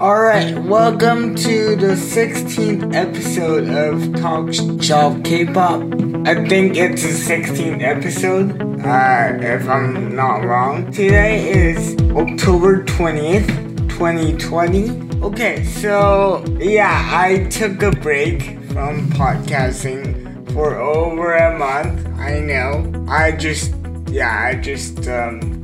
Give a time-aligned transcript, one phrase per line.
[0.00, 5.82] Alright, welcome to the 16th episode of Talk Shop K-pop.
[6.24, 10.92] I think it's the 16th episode, uh, if I'm not wrong.
[10.92, 13.48] Today is October 20th,
[13.88, 15.20] 2020.
[15.20, 22.06] Okay, so yeah, I took a break from podcasting for over a month.
[22.20, 23.04] I know.
[23.08, 23.74] I just,
[24.06, 25.57] yeah, I just, um,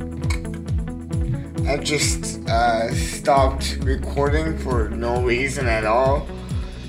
[1.67, 6.27] I just uh, stopped recording for no reason at all.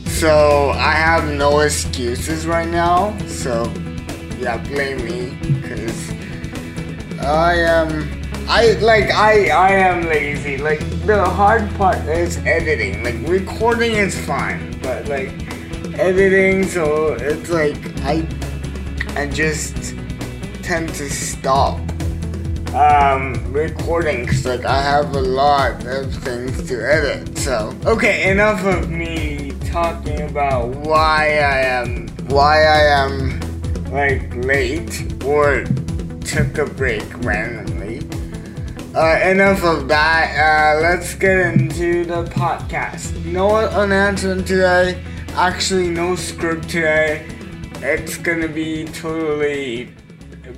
[0.04, 3.16] So I have no excuses right now.
[3.26, 3.72] So
[4.38, 6.10] yeah, blame me because
[7.20, 8.22] I am.
[8.48, 10.58] I like I I am lazy.
[10.58, 13.02] Like the hard part is editing.
[13.02, 15.32] Like recording is fine, but like
[15.98, 18.28] editing, so it's like I
[19.16, 19.94] I just
[20.62, 21.80] tend to stop
[22.76, 27.38] um, recording because like I have a lot of things to edit.
[27.38, 33.40] So okay, enough of me talking about why I am why I am
[33.90, 35.64] like late or
[36.20, 38.00] took a break randomly.
[38.94, 40.36] Uh, enough of that.
[40.36, 43.24] Uh, let's get into the podcast.
[43.24, 45.02] No announcement today.
[45.30, 47.26] Actually, no script today.
[47.76, 49.95] It's gonna be totally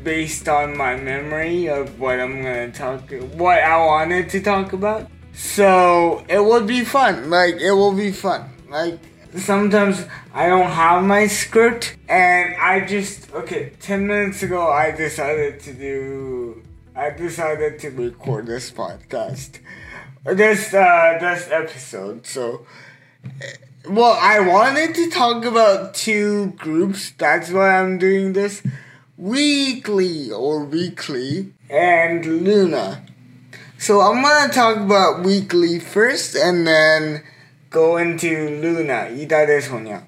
[0.09, 5.07] based on my memory of what I'm gonna talk, what I wanted to talk about.
[5.35, 7.29] So it will be fun.
[7.29, 8.49] Like it will be fun.
[8.71, 8.99] Like
[9.37, 13.73] sometimes I don't have my script, and I just okay.
[13.81, 16.63] Ten minutes ago, I decided to do.
[16.97, 19.61] I decided to record this podcast,
[20.25, 22.27] this uh, this episode.
[22.27, 22.65] So.
[23.89, 27.13] Well, I wanted to talk about two groups.
[27.17, 28.61] That's why I'm doing this
[29.19, 33.05] weekly or weekly and LOONA.
[33.77, 37.25] So I'm gonna talk about weekly first and then
[37.69, 40.07] go into LOONA.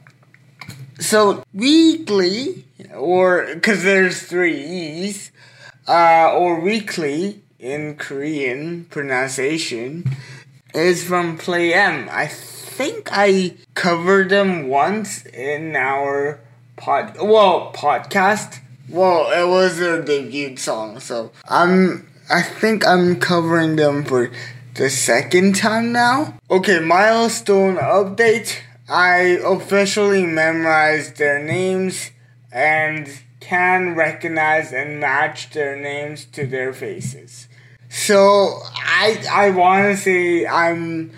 [1.00, 5.32] So weekly or because there's three E's
[5.88, 10.04] uh, or weekly in Korean pronunciation
[10.72, 12.09] is from Play M.
[12.12, 16.41] I think I covered them once in our
[16.77, 18.60] pod well podcast
[18.91, 22.06] well, it was their debut song, so I'm.
[22.28, 24.31] I think I'm covering them for
[24.75, 26.39] the second time now.
[26.51, 28.59] Okay, milestone update.
[28.89, 32.11] I officially memorized their names
[32.53, 33.09] and
[33.41, 37.49] can recognize and match their names to their faces.
[37.89, 41.11] So I I want to say I'm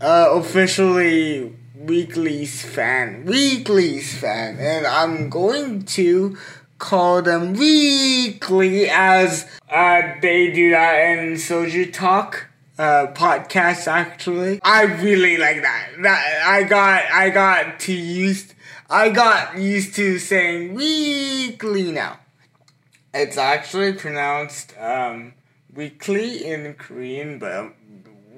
[0.00, 6.36] uh, officially Weekly's fan, Weekly's fan, and I'm going to
[6.78, 12.48] call them weekly as uh, they do that in Soju Talk
[12.78, 14.60] uh, podcast actually.
[14.62, 15.90] I really like that.
[16.02, 18.54] That I got I got to used
[18.90, 22.20] I got used to saying weekly now.
[23.12, 25.34] It's actually pronounced um,
[25.72, 27.74] weekly in Korean, but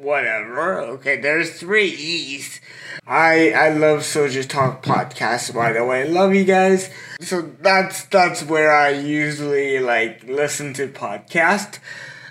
[0.01, 0.81] whatever.
[0.81, 2.61] Okay, there's three E's.
[3.07, 6.09] I I love Soju Talk podcast by the way.
[6.09, 6.91] Love you guys.
[7.21, 11.79] So that's that's where I usually like listen to podcast.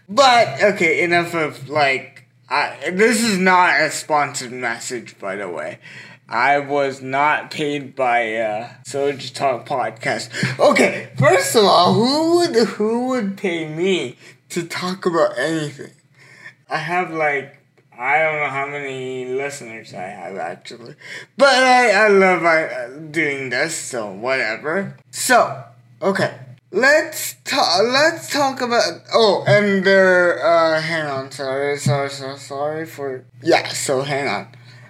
[0.08, 5.80] But okay, enough of like I, this is not a sponsored message by the way.
[6.28, 10.30] I was not paid by uh Soju Talk podcast.
[10.60, 14.18] Okay, first of all, who would who would pay me
[14.50, 15.92] to talk about anything?
[16.70, 17.58] I have like
[17.98, 20.96] I don't know how many listeners I have actually,
[21.38, 24.98] but I I love uh, doing this, so whatever.
[25.12, 25.64] So
[26.02, 26.40] okay,
[26.72, 27.84] let's talk.
[27.84, 29.02] Let's talk about.
[29.14, 30.46] Oh, and there.
[30.46, 31.32] Uh, hang on.
[31.32, 33.24] Sorry, sorry, so sorry for.
[33.42, 33.68] Yeah.
[33.70, 34.48] So hang on.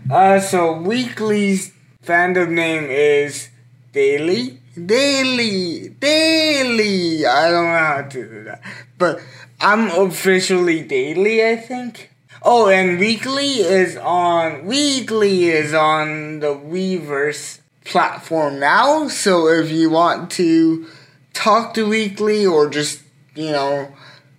[0.09, 3.50] Uh, so weekly's fandom name is
[3.92, 4.62] Daily.
[4.75, 7.25] Daily, daily.
[7.25, 8.62] I don't know how to do that,
[8.97, 9.22] but
[9.60, 11.46] I'm officially daily.
[11.46, 12.12] I think.
[12.42, 14.66] Oh, and weekly is on.
[14.66, 19.07] Weekly is on the Weverse platform now.
[19.07, 20.88] So if you want to
[21.34, 23.02] talk to Weekly or just
[23.36, 23.92] you know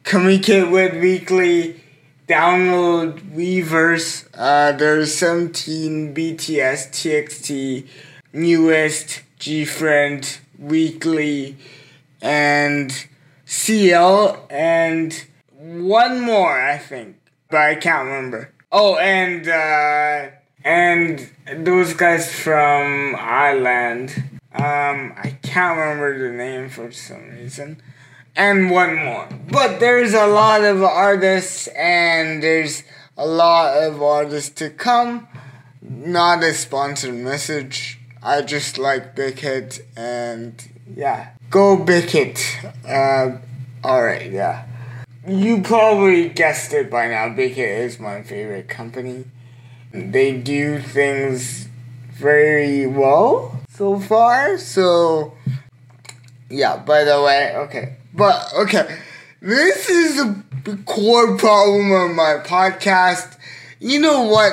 [0.05, 1.81] communicate with Weekly,
[2.29, 4.27] download Weverse.
[4.35, 7.87] Uh, there's 17 BTS, TXT,
[8.33, 11.57] NU'EST, GFriend, Weekly,
[12.21, 13.07] and
[13.47, 15.25] CL, and
[15.57, 17.17] one more, I think,
[17.49, 18.53] but I can't remember.
[18.71, 20.31] Oh, and uh,
[20.65, 21.31] and
[21.65, 24.41] those guys from Ireland.
[24.53, 27.81] Um, I can't remember the name for some reason.
[28.35, 29.29] And one more.
[29.51, 32.83] But there's a lot of artists and there's
[33.17, 35.29] a lot of artists to come.
[35.81, 38.01] Not a sponsored message.
[38.23, 40.53] I just like Big Hit and
[40.97, 41.36] yeah.
[41.51, 42.41] Go Big Hit.
[42.87, 43.39] Uh,
[43.85, 44.67] Alright, yeah.
[45.27, 47.29] You probably guessed it by now.
[47.35, 49.25] Big Hit is my favorite company.
[49.93, 51.69] They do things
[52.13, 54.59] very well so far.
[54.59, 55.35] So,
[56.51, 57.97] yeah, by the way, okay.
[58.13, 58.99] But, okay.
[59.41, 60.43] This is a
[60.85, 63.39] core problem of my podcast.
[63.79, 64.53] You know what?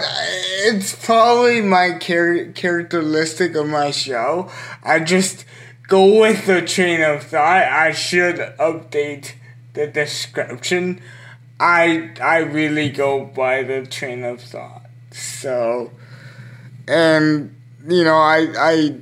[0.65, 4.51] It's probably my char- characteristic of my show.
[4.83, 5.45] I just
[5.93, 7.65] go with the train of thought.
[7.71, 9.33] I should update
[9.73, 10.99] the description.
[11.59, 14.89] I I really go by the train of thought.
[15.11, 15.91] So,
[16.87, 17.55] and
[17.87, 18.95] you know, I I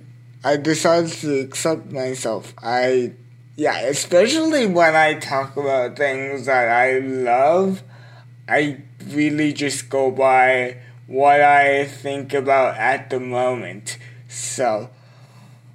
[0.43, 2.53] I decided to accept myself.
[2.61, 3.13] I
[3.55, 7.83] yeah, especially when I talk about things that I love,
[8.49, 10.75] I really just go by
[11.07, 13.97] what I think about at the moment.
[14.27, 14.89] So,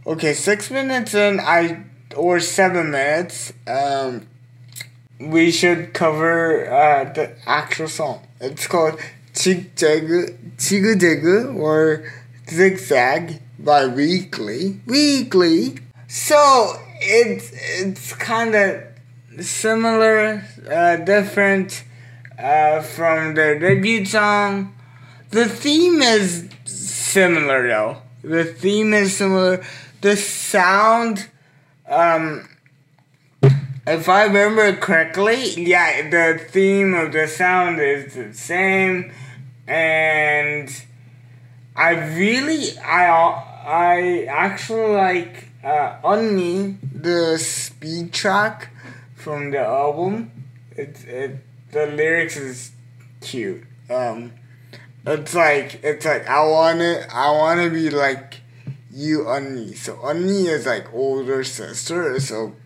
[0.07, 3.53] okay, six minutes in, I or seven minutes.
[3.67, 4.27] Um,
[5.19, 8.27] we should cover uh, the actual song.
[8.41, 9.01] It's called
[9.35, 9.73] Jig
[11.57, 12.13] or
[12.49, 14.81] Zigzag by Weekly.
[14.87, 15.79] Weekly.
[16.09, 21.85] So it's it's kind of similar, uh, different
[22.39, 24.75] uh, from their debut song.
[25.31, 28.03] The theme is similar though.
[28.23, 29.65] The theme is similar.
[30.01, 31.29] The sound,
[31.89, 32.49] um,
[33.87, 39.13] if I remember correctly, yeah, the theme of the sound is the same,
[39.67, 40.71] and
[41.75, 43.09] I really, I,
[43.67, 48.71] I actually like uh, Unni, the speed track
[49.15, 50.31] from the album.
[50.73, 51.39] It's it,
[51.73, 52.73] the lyrics is
[53.21, 53.65] cute.
[53.91, 54.33] Um,
[55.07, 58.43] it's like it's like I want to I want to be like
[58.97, 59.77] you Unni.
[59.77, 62.19] So Unni is like older sister.
[62.19, 62.57] So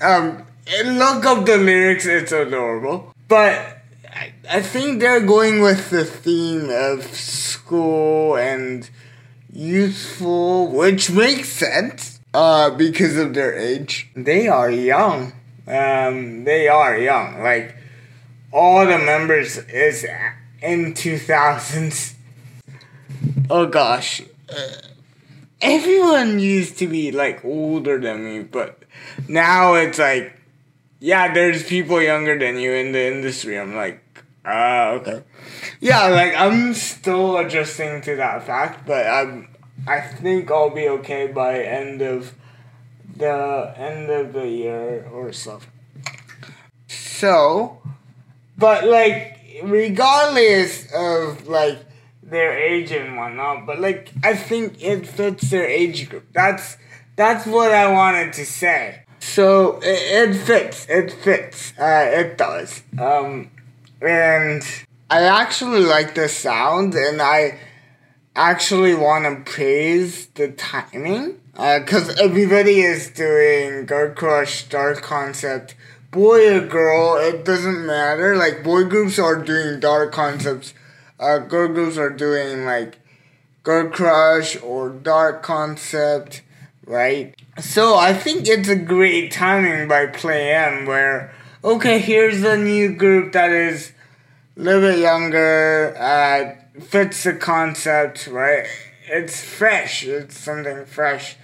[0.00, 0.46] um,
[0.84, 2.06] look up the lyrics.
[2.06, 3.12] It's adorable.
[3.26, 8.88] But I, I think they're going with the theme of school and
[9.52, 12.20] youthful, which makes sense.
[12.32, 15.32] Uh, because of their age, they are young.
[15.66, 17.42] Um, they are young.
[17.42, 17.76] Like
[18.52, 20.06] all the members is
[20.62, 22.14] in two thousands.
[23.50, 24.22] Oh gosh.
[24.48, 24.91] Uh,
[25.62, 28.82] everyone used to be like older than me, but
[29.28, 30.36] now it's like,
[30.98, 33.58] yeah, there's people younger than you in the industry.
[33.58, 34.02] I'm like,
[34.44, 35.22] ah, uh, okay.
[35.80, 39.48] Yeah, like I'm still adjusting to that fact, but I'm,
[39.86, 42.34] I think I'll be okay by end of
[43.16, 45.60] the end of the year or so.
[46.88, 47.80] So,
[48.58, 51.78] but like regardless of like
[52.32, 56.26] their age and whatnot, but like I think it fits their age group.
[56.32, 56.76] That's
[57.14, 59.04] that's what I wanted to say.
[59.20, 60.86] So it, it fits.
[60.88, 61.72] It fits.
[61.78, 62.82] Uh, it does.
[62.98, 63.50] Um,
[64.00, 64.62] and
[65.08, 67.60] I actually like the sound, and I
[68.34, 71.38] actually want to praise the timing.
[71.52, 75.76] Because uh, everybody is doing Girl Crush, Dark Concept,
[76.10, 78.34] boy or girl, it doesn't matter.
[78.36, 80.72] Like, boy groups are doing dark concepts
[81.22, 82.98] uh, girl groups are doing like
[83.62, 86.42] Girl Crush or Dark Concept,
[86.84, 87.34] right?
[87.60, 91.32] So I think it's a great timing by Play M where,
[91.62, 93.92] okay, here's a new group that is
[94.56, 98.66] a little bit younger, uh, fits the concept, right?
[99.06, 101.36] It's fresh, it's something fresh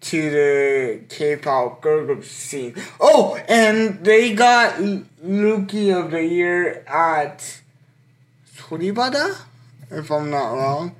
[0.00, 2.74] to the K-pop girl group scene.
[2.98, 4.80] Oh, and they got
[5.22, 7.60] Rookie of the Year at
[8.70, 9.36] Soribada,
[9.90, 10.94] if I'm not wrong.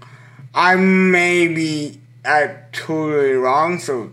[0.53, 4.11] I may be at totally wrong, so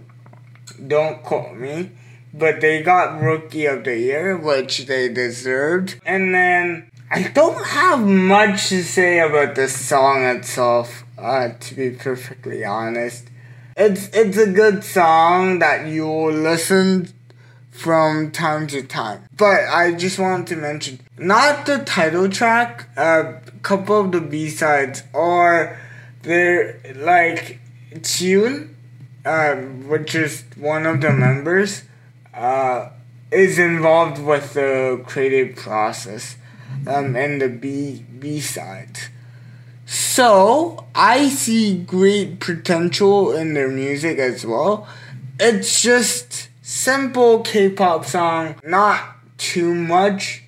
[0.86, 1.90] don't quote me.
[2.32, 6.00] But they got Rookie of the Year, which they deserved.
[6.06, 11.90] And then I don't have much to say about the song itself, uh, to be
[11.90, 13.28] perfectly honest.
[13.76, 17.12] It's it's a good song that you'll listen
[17.77, 19.24] from time to time.
[19.38, 24.50] But I just wanted to mention not the title track, a couple of the B
[24.50, 25.77] sides are
[26.24, 27.60] they're like
[28.01, 28.75] Tune,
[29.25, 31.84] um, which is one of the members,
[32.34, 32.89] uh,
[33.31, 36.36] is involved with the creative process
[36.88, 39.10] um, and the B B sides.
[39.86, 44.88] So I see great potential in their music as well.
[45.39, 46.26] It's just
[46.77, 50.43] simple K-pop song, not too much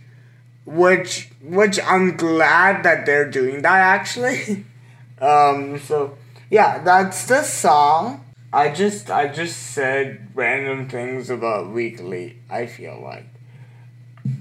[0.65, 4.65] which which I'm glad that they're doing that actually.
[5.21, 6.17] um, so
[6.49, 8.25] yeah, that's the song.
[8.53, 12.37] I just I just said random things about weekly.
[12.49, 13.25] I feel like,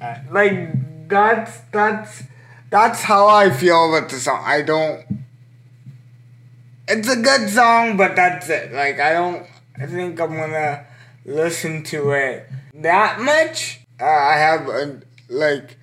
[0.00, 2.22] uh, like that's that's
[2.70, 4.42] that's how I feel about the song.
[4.44, 5.04] I don't.
[6.86, 8.72] It's a good song, but that's it.
[8.72, 9.46] Like I don't.
[9.80, 10.84] I think I'm gonna
[11.28, 13.80] listen to it that much.
[14.00, 15.76] I have a, like,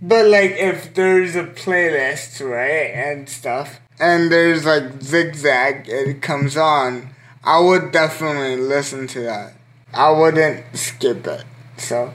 [0.00, 6.56] but like if there's a playlist right and stuff, and there's like zigzag, it comes
[6.56, 7.14] on.
[7.42, 9.54] I would definitely listen to that.
[9.92, 11.44] I wouldn't skip it.
[11.78, 12.12] So,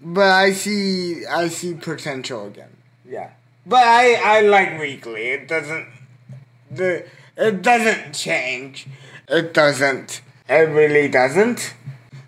[0.00, 2.76] but I see I see potential again.
[3.06, 3.30] Yeah,
[3.66, 5.28] but I I like weekly.
[5.30, 5.88] It doesn't
[6.70, 8.86] the it doesn't change.
[9.28, 10.22] It doesn't.
[10.50, 11.74] It really doesn't.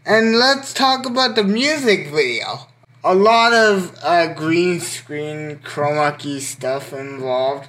[0.07, 2.69] And let's talk about the music video.
[3.03, 7.69] A lot of uh, green screen chroma key stuff involved.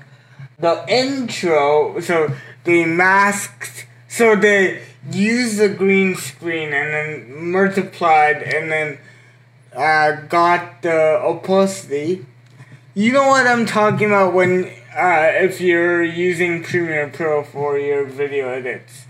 [0.59, 8.71] The intro, so they masked, so they used the green screen and then multiplied and
[8.71, 8.99] then
[9.75, 12.27] uh, got the opacity.
[12.93, 18.05] You know what I'm talking about when uh, if you're using Premiere Pro for your
[18.05, 19.07] video edits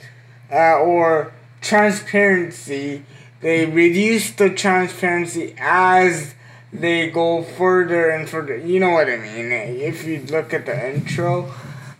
[0.53, 3.03] uh, or transparency,
[3.41, 6.35] they reduce the transparency as
[6.71, 8.57] they go further and further.
[8.57, 9.51] You know what I mean?
[9.51, 11.51] If you look at the intro,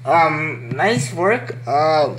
[0.06, 1.58] um, nice work.
[1.66, 2.18] Uh,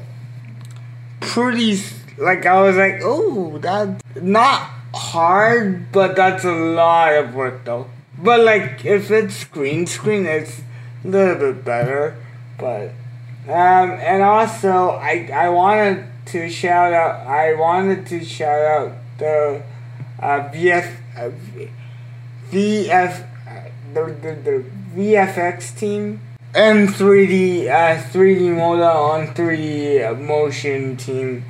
[1.21, 1.79] pretty
[2.19, 7.89] like I was like, oh, that's not hard, but that's a lot of work though.
[8.19, 10.63] But like if it's green screen, it's
[11.05, 12.17] a little bit better.
[12.59, 12.91] But
[13.49, 16.14] um, and also I I wanted to
[16.49, 17.27] shout out.
[17.27, 19.63] I wanted to shout out the
[20.21, 21.31] uh, VF uh,
[22.51, 24.65] VF uh, the, the the
[24.97, 26.21] VFX team
[26.55, 31.45] and 3D uh 3D Moda on 3D motion team.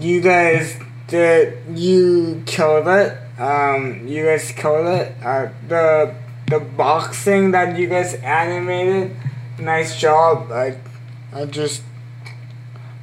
[0.00, 3.18] You guys did you killed it.
[3.38, 5.14] Um, you guys killed it.
[5.22, 6.14] Uh, the
[6.46, 9.14] the boxing that you guys animated,
[9.58, 10.50] nice job.
[10.52, 10.78] I
[11.32, 11.82] I just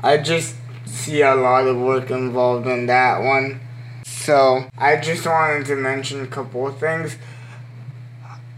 [0.05, 0.53] I just
[0.85, 3.59] see a lot of work involved in that one.
[4.05, 7.17] So I just wanted to mention a couple of things.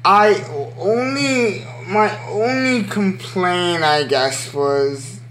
[0.03, 0.43] I
[0.77, 5.21] only my only complaint I guess was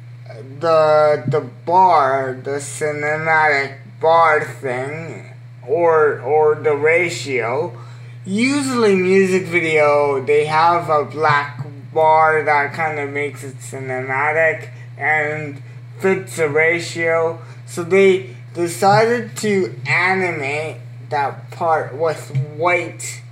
[0.59, 5.35] the the bar, the cinematic bar thing
[5.69, 7.79] or or the ratio.
[8.25, 15.63] Usually music video they have a black bar that kind of makes it cinematic and
[15.99, 17.41] fits the ratio.
[17.67, 20.79] So they decided to animate
[21.11, 23.23] that part with white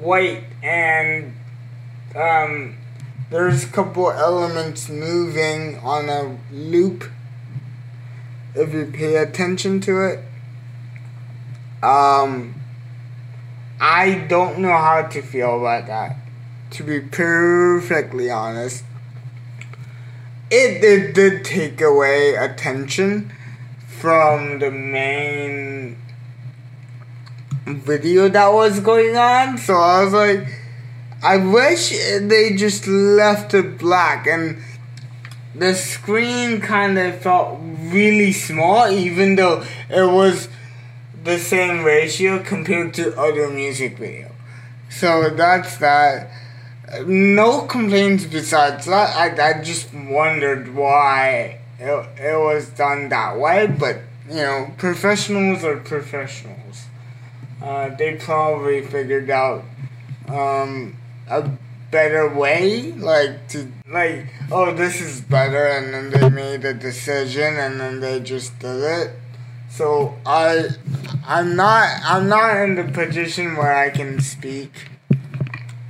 [0.00, 1.32] white and
[2.16, 2.76] um,
[3.30, 7.04] there's a couple elements moving on a loop.
[8.54, 10.20] If you pay attention to it.
[11.82, 12.54] Um,
[13.80, 16.16] i don't know how to feel about that
[16.70, 18.84] to be perfectly honest
[20.54, 23.32] it, it did take away attention
[23.86, 25.96] from the main
[27.66, 29.58] video that was going on.
[29.58, 30.46] So I was like,
[31.22, 34.62] I wish they just left it black and
[35.54, 40.48] the screen kind of felt really small, even though it was
[41.22, 44.30] the same ratio compared to other music video.
[44.90, 46.30] So that's that.
[47.02, 49.16] No complaints besides that.
[49.16, 53.98] I, I just wondered why it, it was done that way, but
[54.28, 56.86] you know, professionals are professionals
[57.64, 59.64] uh, they probably figured out
[60.28, 60.96] um,
[61.28, 61.50] a
[61.90, 67.56] better way, like to like, oh, this is better, and then they made a decision,
[67.56, 69.16] and then they just did it.
[69.70, 70.68] So I,
[71.26, 74.70] I'm not, I'm not in the position where I can speak.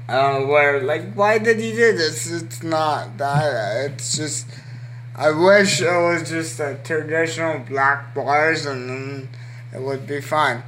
[0.09, 2.31] Uh, where like, why did he do this?
[2.31, 3.91] It's not that.
[3.93, 4.47] It's just,
[5.17, 9.29] I wish it was just a traditional black bars, and then
[9.73, 10.63] it would be fine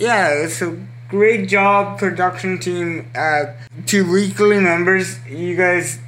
[0.00, 0.76] yeah, it's a
[1.08, 3.10] great job, production team.
[3.14, 3.46] Uh,
[3.86, 5.98] to weekly members, you guys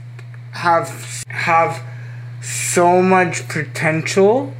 [0.52, 1.83] have have
[2.40, 4.52] so much potential.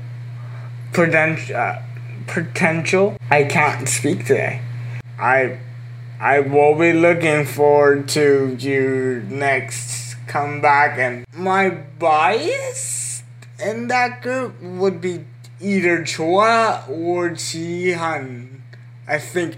[0.93, 1.57] Potential.
[1.57, 1.83] Uh,
[2.27, 3.17] potential.
[3.31, 4.61] I can't speak today.
[5.19, 5.59] I
[6.23, 13.25] I will be looking forward to your next comeback and my bias
[13.59, 15.25] in that group would be
[15.61, 18.61] either Zoa or Jihan.
[19.09, 19.57] I think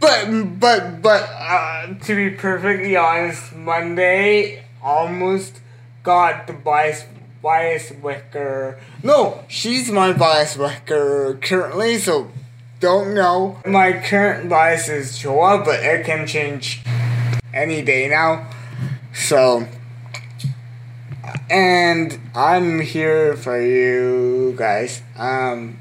[0.00, 5.60] But but but uh, to be perfectly honest, Monday almost
[6.02, 7.04] got the bias
[7.42, 8.78] bias wrecker.
[9.02, 12.30] No, she's my bias wrecker currently, so
[12.80, 13.60] don't know.
[13.66, 16.82] My current bias is Zoa, but it can change
[17.52, 18.48] any day now.
[19.12, 19.66] So
[21.50, 25.02] and I'm here for you guys.
[25.16, 25.78] Um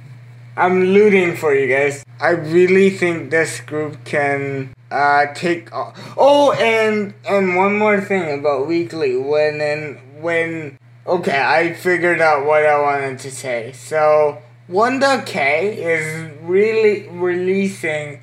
[0.55, 2.03] I'm looting for you guys.
[2.19, 5.69] I really think this group can uh take
[6.17, 12.45] oh and and one more thing about weekly when and when okay I figured out
[12.45, 13.71] what I wanted to say.
[13.73, 18.19] So 1theK is really releasing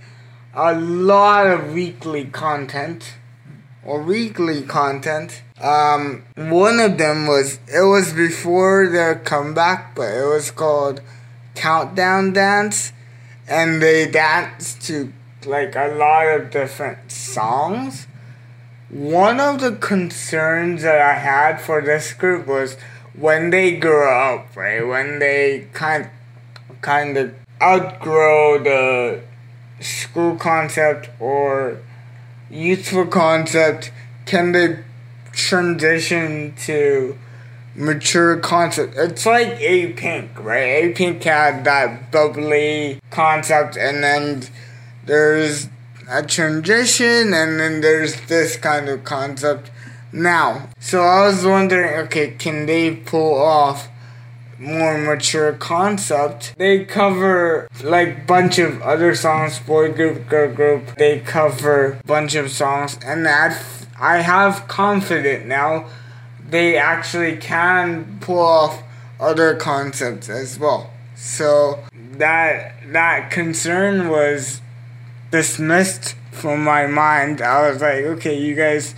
[0.52, 3.14] a lot of weekly content
[3.82, 5.42] or weekly content.
[5.58, 11.00] Um, one of them was it was before their comeback, but it was called
[11.54, 12.92] Countdown Dance,
[13.48, 15.14] and they danced to
[15.46, 18.06] like a lot of different songs.
[18.90, 22.76] One of the concerns that I had for this group was
[23.14, 24.86] when they grow up, right?
[24.86, 26.10] When they kind
[26.84, 29.22] kind of outgrow the
[29.80, 31.78] school concept or
[32.50, 33.90] youthful concept,
[34.26, 34.78] can they
[35.32, 37.18] transition to
[37.74, 38.94] mature concept.
[38.96, 40.84] It's like A Pink, right?
[40.84, 44.44] A Pink had that bubbly concept, and then
[45.06, 45.68] there's
[46.08, 49.70] a transition, and then there's this kind of concept
[50.12, 50.68] now.
[50.78, 53.88] So I was wondering, okay, can they pull off
[54.58, 56.54] more mature concept?
[56.56, 60.96] They cover like bunch of other songs, boy group, girl group.
[60.96, 63.60] They cover bunch of songs, and that
[63.98, 65.86] I have confident now
[66.48, 68.82] they actually can pull off
[69.18, 70.90] other concepts as well.
[71.16, 71.80] So
[72.12, 74.60] that that concern was
[75.30, 77.40] dismissed from my mind.
[77.40, 78.94] I was like, okay, you guys,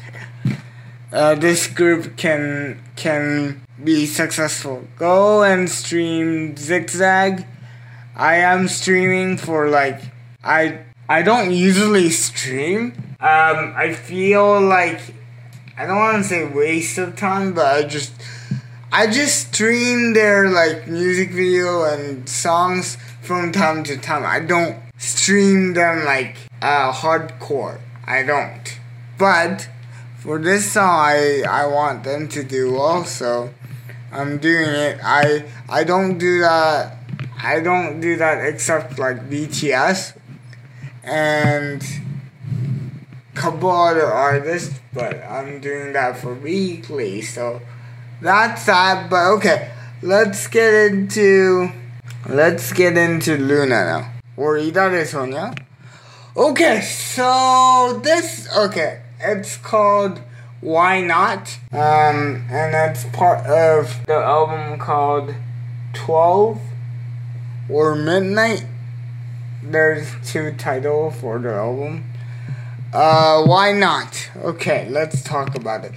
[1.12, 4.86] uh, this group can can be successful.
[4.96, 7.46] Go and stream Zigzag.
[8.14, 10.00] I am streaming for like
[10.42, 12.92] I I don't usually stream.
[13.20, 15.00] Um, I feel like
[15.76, 18.12] I don't want to say waste of time, but I just
[18.90, 24.24] I just stream their like music video and songs from time to time.
[24.24, 27.80] I don't stream them like uh, hardcore.
[28.06, 28.78] I don't.
[29.18, 29.68] But
[30.18, 33.52] for this song, I I want them to do also.
[34.12, 34.98] I'm doing it.
[35.02, 36.98] I I don't do that.
[37.42, 40.16] I don't do that except like BTS
[41.04, 41.84] and
[43.34, 47.60] couple other artists, but I'm doing that for weekly, so
[48.20, 49.10] that's that.
[49.10, 49.70] But okay,
[50.02, 51.70] let's get into
[52.28, 54.12] let's get into LOONA now.
[54.36, 55.54] Or Ida Sonia.
[56.36, 60.20] Okay, so this okay, it's called
[60.60, 61.58] Why Not?
[61.72, 65.34] Um, and that's part of the album called
[65.92, 66.60] Twelve
[67.68, 68.64] or Midnight.
[69.62, 72.04] There's two titles for the album.
[72.92, 74.30] Uh, why not?
[74.36, 75.92] Okay, let's talk about it.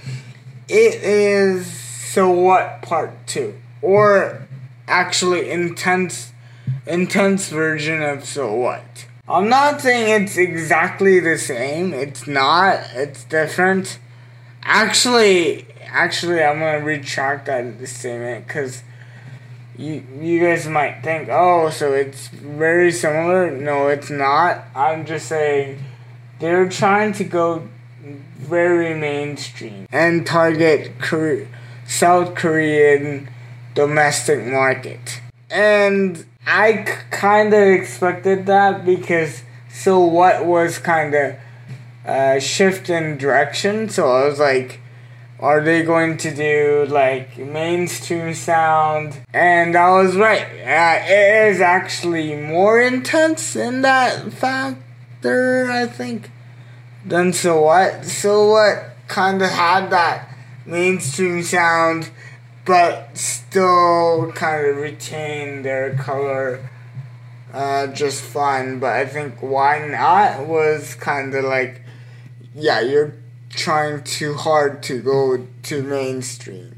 [0.68, 4.46] It is so what part two, or
[4.86, 6.32] actually intense,
[6.86, 9.06] intense version of so what.
[9.28, 11.94] I'm not saying it's exactly the same.
[11.94, 12.80] It's not.
[12.94, 13.98] It's different.
[14.62, 18.82] Actually, actually, I'm gonna retract that statement because
[19.76, 23.50] you you guys might think, oh, so it's very similar.
[23.50, 24.64] No, it's not.
[24.74, 25.82] I'm just saying
[26.38, 27.68] they're trying to go
[28.36, 31.46] very mainstream and target Korea,
[31.86, 33.28] South Korean
[33.74, 35.20] domestic market.
[35.50, 41.36] And I kind of expected that because so what was kind of
[42.40, 43.88] shift in direction.
[43.88, 44.80] So I was like,
[45.40, 49.20] are they going to do like mainstream sound?
[49.32, 50.42] And I was right.
[50.42, 56.30] Uh, it is actually more intense in that factor, I think.
[57.04, 58.04] Then so what?
[58.04, 60.28] So what kind of had that
[60.66, 62.10] mainstream sound,
[62.66, 66.68] but still kind of retained their color
[67.52, 68.78] uh, just fine.
[68.78, 71.82] But I think why not was kind of like,
[72.54, 73.14] yeah, you're
[73.50, 76.76] trying too hard to go to mainstream.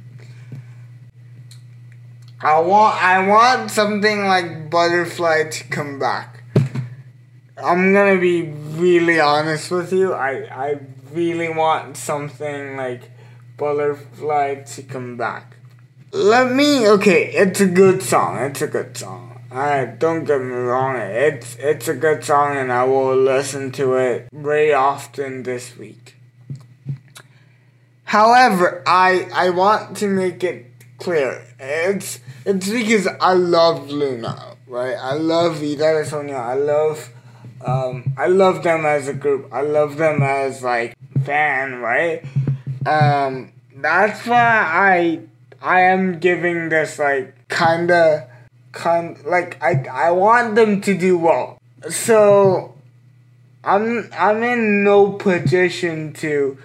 [2.41, 6.43] I want I want something like Butterfly to come back.
[7.57, 10.13] I'm gonna be really honest with you.
[10.13, 10.81] I I
[11.13, 13.11] really want something like
[13.57, 15.57] Butterfly to come back.
[16.11, 18.39] Let me okay, it's a good song.
[18.39, 19.32] It's a good song.
[19.53, 23.97] Uh, don't get me wrong, it's it's a good song and I will listen to
[23.97, 26.17] it very often this week.
[28.05, 31.45] However, I I want to make it clear.
[31.61, 34.97] It's it's because I love LOONA, right?
[34.97, 36.37] I love Vida de Sonia.
[36.37, 37.11] I love
[37.61, 39.53] um I love them as a group.
[39.53, 42.25] I love them as like fan, right?
[42.87, 45.21] Um that's why I
[45.61, 48.32] I am giving this like kinda
[48.73, 51.59] kind like I I want them to do well.
[51.89, 52.75] So
[53.65, 56.59] I'm I'm in no position to,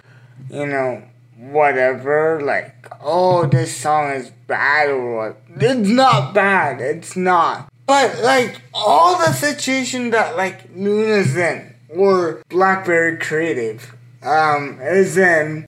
[0.50, 1.02] you know,
[1.38, 5.36] whatever, like, oh, this song is bad or what.
[5.60, 6.80] It's not bad.
[6.80, 7.70] It's not.
[7.86, 15.66] But, like, all the situation that, like, LOONA's in, or Blockberry Creative, um, is in,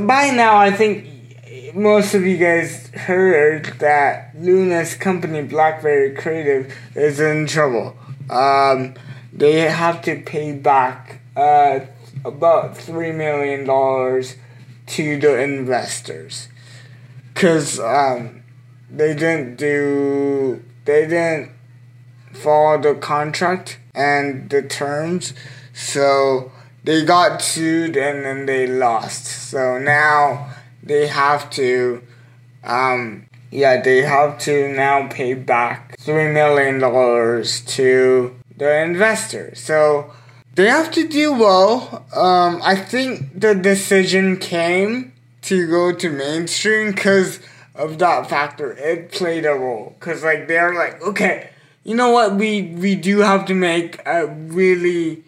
[0.00, 1.06] by now, I think
[1.74, 7.96] most of you guys heard that LOONA's company, Blockberry Creative, is in trouble.
[8.28, 8.94] Um,
[9.32, 11.80] they have to pay back, uh,
[12.24, 13.64] about $3 million
[14.86, 16.48] to the investors
[17.32, 18.42] because um,
[18.90, 21.52] they didn't do they didn't
[22.32, 25.32] follow the contract and the terms
[25.72, 26.50] so
[26.82, 30.49] they got sued and then they lost so now
[30.82, 32.02] they have to
[32.64, 40.12] um, yeah they have to now pay back three million dollars to the investors so
[40.54, 42.04] they have to do well.
[42.14, 45.12] Um, I think the decision came
[45.42, 47.40] to go to mainstream because
[47.74, 48.72] of that factor.
[48.72, 51.50] It played a role because like they're like, okay,
[51.84, 52.34] you know what?
[52.34, 55.22] We we do have to make a really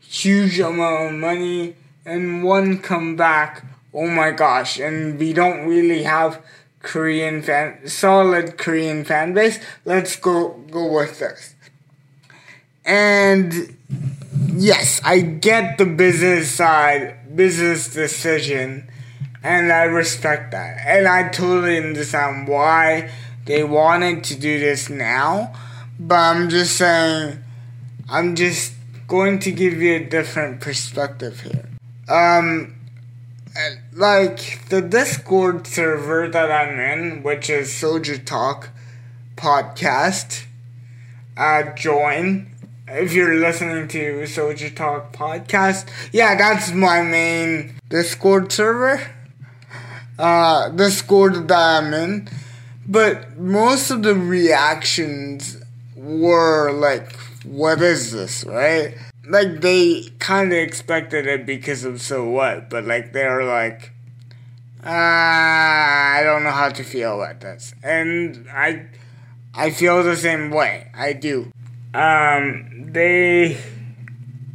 [0.00, 3.64] huge amount of money and one come back.
[3.94, 4.80] Oh my gosh!
[4.80, 6.42] And we don't really have
[6.82, 9.58] Korean fan solid Korean fan base.
[9.84, 11.54] Let's go go with this.
[12.84, 13.76] And
[14.52, 18.90] yes, I get the business side, business decision,
[19.42, 20.78] and I respect that.
[20.86, 23.10] And I totally understand why
[23.46, 25.54] they wanted to do this now,
[25.98, 27.42] but I'm just saying,
[28.08, 28.72] I'm just
[29.06, 31.68] going to give you a different perspective here.
[32.08, 32.73] Um,
[33.94, 38.70] like the Discord server that I'm in, which is Soju Talk
[39.36, 40.44] podcast,
[41.36, 42.54] uh, join
[42.86, 49.00] if you're listening to Soju Talk podcast, yeah, that's my main Discord server.
[50.18, 52.28] Uh, Discord that I'm in.
[52.86, 55.56] But most of the reactions
[55.96, 58.94] were like, what is this, right?
[59.28, 63.92] Like, they kind of expected it because of So What, but like, they're like,
[64.84, 67.74] ah, I don't know how to feel about this.
[67.82, 68.86] And I,
[69.54, 70.90] I feel the same way.
[70.94, 71.50] I do
[71.94, 73.56] um, they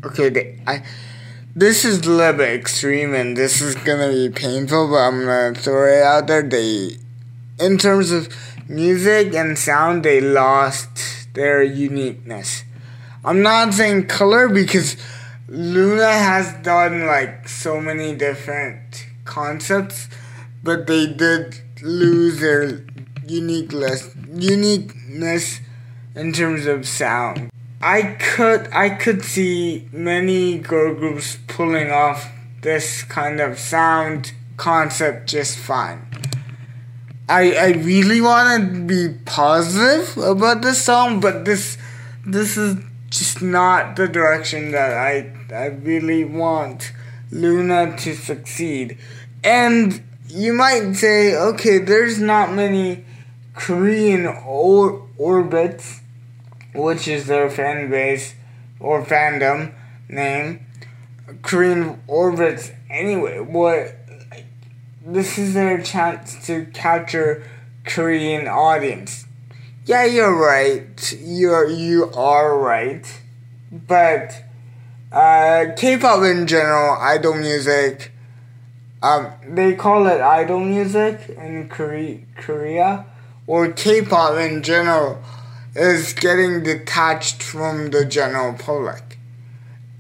[0.04, 0.30] okay.
[0.30, 0.84] They, I
[1.56, 5.56] this is a little bit extreme, and this is gonna be painful, but I'm gonna
[5.56, 6.44] throw it out there.
[6.44, 6.98] They,
[7.60, 8.28] in terms of
[8.68, 12.66] music and sound, they lost their uniqueness.
[13.24, 14.96] I'm not saying color because
[15.48, 20.08] LOONA has done like so many different concepts,
[20.64, 22.86] but they did lose their
[23.26, 24.16] uniqueness.
[24.34, 25.60] Uniqueness
[26.16, 27.50] in terms of sound.
[27.82, 32.30] I could I could see many girl groups pulling off
[32.62, 36.06] this kind of sound concept just fine.
[37.30, 41.78] I I really want to be positive about this song, but this
[42.26, 42.76] this is
[43.10, 46.92] just not the direction that I I really want
[47.32, 48.98] LOONA to succeed.
[49.44, 53.06] And you might say, okay, there's not many
[53.56, 56.02] Korean or orbits
[56.74, 58.36] which is their fan base
[58.80, 59.74] or fandom
[60.08, 60.66] name,
[61.42, 63.40] Korean orbits anyway.
[63.40, 63.96] What
[65.06, 67.44] this is their chance to capture
[67.86, 69.26] Korean audience.
[69.90, 71.18] Yeah, you're right.
[71.20, 73.04] You're you are right.
[73.72, 74.44] But
[75.12, 78.12] uh, K-pop in general, idol music,
[79.02, 83.06] um, they call it idol music in Korea, Korea,
[83.48, 85.24] or K-pop in general
[85.76, 89.18] is getting detached from the general public.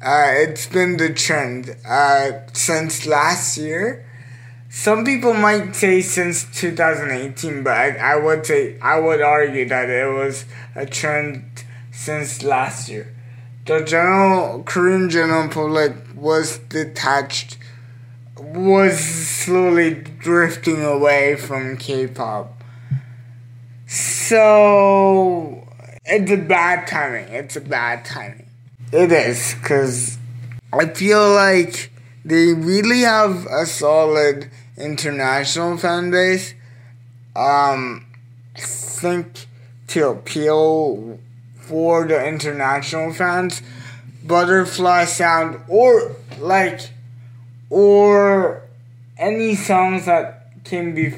[0.05, 4.05] Uh, it's been the trend uh, since last year.
[4.71, 9.89] Some people might say since 2018, but I, I would say I would argue that
[9.89, 13.15] it was a trend since last year.
[13.65, 17.57] The general Korean general public was detached,
[18.37, 22.63] was slowly drifting away from K-pop
[23.87, 25.67] So
[26.05, 27.27] it's a bad timing.
[27.29, 28.49] It's a bad timing.
[28.91, 30.19] It is because
[30.71, 31.91] I feel like
[32.23, 36.53] they really have a solid international fan base.
[37.35, 38.05] Um,
[38.55, 39.45] think
[39.87, 41.19] to appeal
[41.55, 43.61] for the international fans,
[44.23, 46.89] Butterfly Sound or like
[47.69, 48.63] or
[49.17, 51.13] any songs that came be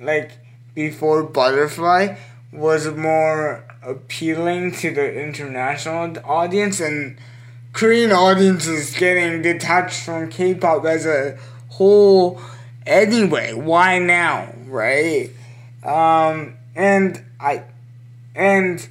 [0.00, 0.32] like
[0.74, 2.16] before Butterfly
[2.52, 7.18] was more appealing to the international audience and
[7.72, 11.36] Korean audience is getting detached from K-pop as a
[11.68, 12.40] whole
[12.86, 13.52] anyway.
[13.52, 15.30] Why now, right?
[15.82, 17.64] Um, and I
[18.34, 18.86] and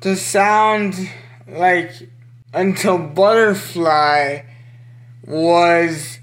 [0.00, 1.10] the sound
[1.46, 2.08] like
[2.54, 4.42] until Butterfly
[5.26, 6.18] was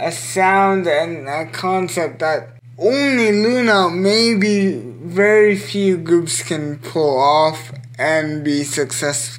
[0.00, 7.72] a sound and a concept that only LOONA, maybe very few groups can pull off
[7.96, 9.38] and be success,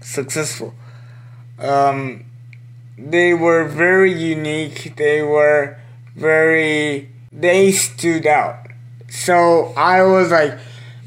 [0.00, 0.74] successful.
[1.58, 2.24] Um,
[2.96, 4.94] they were very unique.
[4.96, 5.81] They were
[6.14, 8.66] very, they stood out.
[9.08, 10.58] So I was like,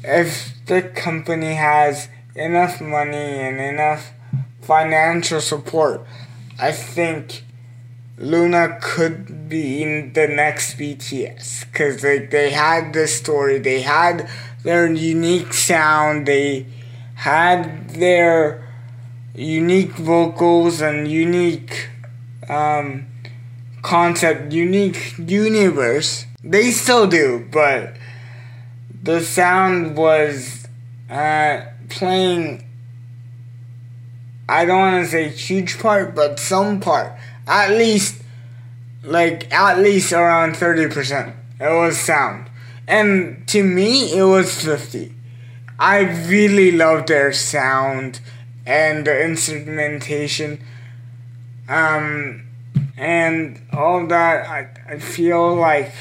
[0.04, 4.12] if the company has enough money and enough
[4.60, 6.06] financial support,
[6.58, 7.42] I think
[8.18, 14.28] LOONA could be in the next BTS because like they had the story, they had
[14.62, 16.66] their unique sound, they
[17.14, 18.66] had their
[19.34, 21.88] unique vocals and unique
[22.48, 23.06] um,
[23.86, 26.26] concept, unique universe.
[26.42, 27.94] They still do, but
[29.00, 30.66] the sound was
[31.08, 32.64] uh, playing.
[34.48, 37.12] I don't want to say huge part, but some part
[37.46, 38.22] at least
[39.04, 41.32] like at least around 30%.
[41.60, 42.50] It was sound.
[42.88, 45.14] And to me it was 50.
[45.78, 48.20] I really love their sound
[48.66, 50.60] and the instrumentation.
[51.68, 52.45] Um
[52.96, 55.92] and all that I, I feel like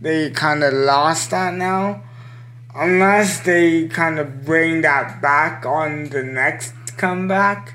[0.00, 2.02] they kind of lost that now
[2.74, 7.74] unless they kind of bring that back on the next comeback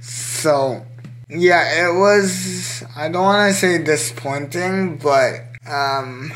[0.00, 0.84] so
[1.28, 2.84] yeah, it was.
[2.94, 6.32] I don't want to say disappointing, but um,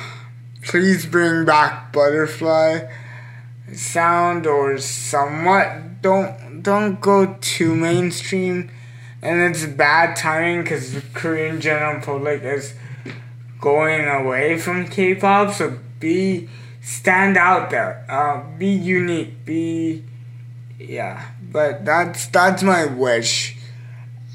[0.63, 2.89] please bring back butterfly
[3.75, 6.01] sound or somewhat.
[6.01, 8.71] Don't don't go too mainstream,
[9.23, 12.75] and it's bad timing because the Korean general public is
[13.61, 15.53] going away from K-pop.
[15.55, 16.49] So be
[16.81, 18.05] stand out there.
[18.09, 19.45] Uh, be unique.
[19.45, 20.05] Be
[20.79, 21.31] yeah.
[21.51, 23.57] But that's that's my wish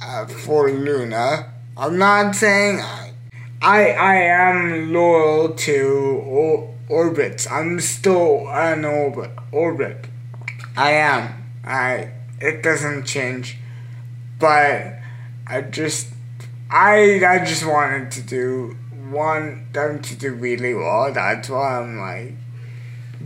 [0.02, 1.52] uh, for LOONA.
[1.76, 3.14] I'm not saying I,
[3.62, 7.50] I, I am loyal to or, orbits.
[7.50, 9.32] I'm still an orbit.
[9.52, 10.06] Orbit.
[10.76, 11.44] I am.
[11.64, 12.12] I.
[12.42, 13.58] It doesn't change,
[14.44, 15.00] but
[15.48, 16.10] I just
[16.70, 18.76] I I just wanted to do
[19.10, 21.14] want them to do really well.
[21.14, 22.34] That's why I'm like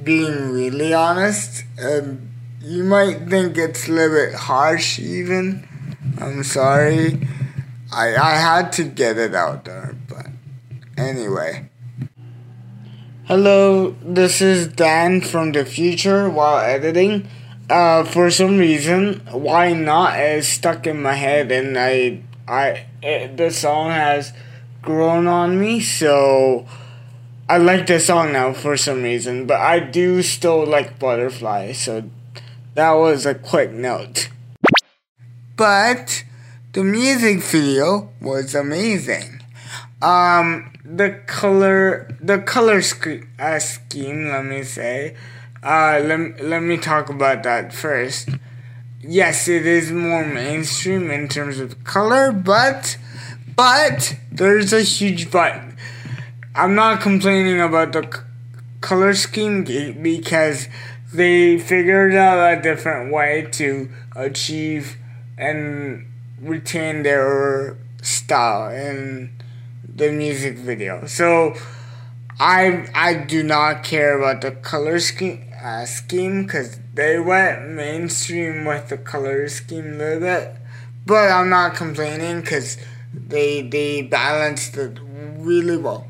[0.04, 1.64] being really honest.
[1.80, 5.68] And you might think it's a little bit harsh, even
[6.22, 7.28] I'm sorry.
[7.92, 10.28] I I had to get it out there, but
[10.96, 11.68] anyway.
[13.26, 17.28] Hello, this is Dan from the future while editing.
[17.70, 23.36] Uh, for some reason, why not is stuck in my head, and I I it,
[23.36, 24.32] the song has
[24.82, 26.66] grown on me, so
[27.50, 29.48] I like the song now for some reason.
[29.48, 32.10] But I do still like Butterfly, so
[32.76, 34.30] that was a quick note
[35.58, 36.24] but
[36.74, 39.42] the music video was amazing.
[40.02, 45.16] Um, the color, the color sch- uh, scheme, let me say.
[45.68, 48.30] Uh, let, let me talk about that first.
[49.02, 52.98] Yes, it is more mainstream in terms of color, but,
[53.54, 55.62] but there's a huge but.
[56.56, 58.22] I'm not complaining about the c-
[58.80, 59.66] color scheme
[60.02, 60.70] because
[61.14, 64.96] they figured out a different way to achieve
[65.38, 66.10] and
[66.42, 69.34] retain their style in
[69.84, 71.08] the music video.
[71.08, 71.56] So
[72.40, 78.66] I I do not care about the color scheme uh, scheme because they went mainstream
[78.66, 80.56] with the color scheme a little bit,
[81.06, 82.78] but I'm not complaining because
[83.14, 85.00] they they balanced it
[85.38, 86.08] really well.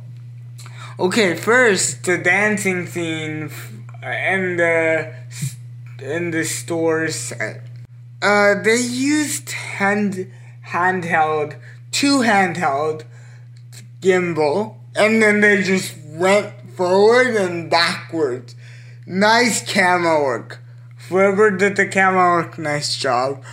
[1.00, 3.52] Okay, first the dancing scene
[4.04, 5.14] in the
[6.00, 7.34] in the stores
[8.22, 10.32] uh, they used hand
[10.68, 11.56] handheld,
[11.92, 13.04] two handheld
[14.02, 18.56] gimbal, and then they just went forward and backwards
[19.08, 20.60] nice camera work.
[21.10, 23.44] Whoever did the camera work, nice job.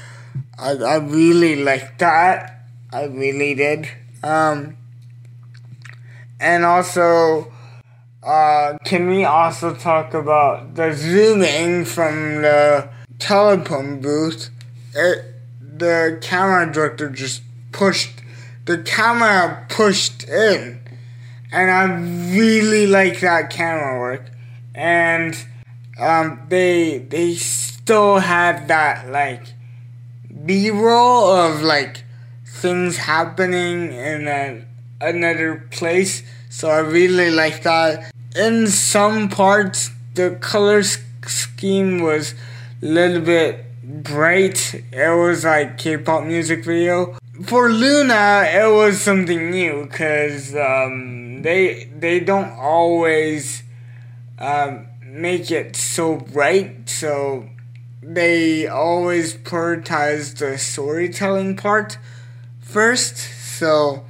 [0.59, 2.67] I, I really liked that.
[2.93, 3.89] I really did.
[4.23, 4.77] Um,
[6.41, 7.53] and also,
[8.23, 12.89] uh, can we also talk about the zooming from the
[13.19, 14.51] telephone booth?
[14.95, 15.25] It,
[15.61, 18.11] the camera director just pushed
[18.65, 20.81] the camera pushed in,
[21.53, 21.85] and I
[22.35, 24.31] really like that camera work.
[24.75, 25.37] And
[26.01, 29.55] um, they they still had that like
[30.45, 32.05] B roll of like
[32.47, 34.65] things happening in a,
[35.01, 36.23] another place.
[36.51, 38.11] So I really like that.
[38.35, 42.35] In some parts, the color scheme was
[42.83, 44.75] a little bit bright.
[44.93, 47.19] It was like K-pop music video.
[47.45, 53.63] For LOONA, it was something new because um, they they don't always
[54.39, 56.89] um, make it so bright.
[56.89, 57.49] So
[58.03, 61.99] they always prioritize the storytelling part
[62.61, 63.17] first.
[63.17, 64.05] So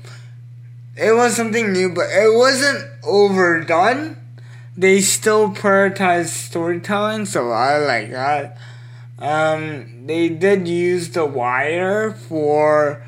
[0.96, 4.16] it was something new, but it wasn't overdone.
[4.76, 8.58] They still prioritize storytelling, so I like that.
[9.18, 13.04] Um, they did use the wire for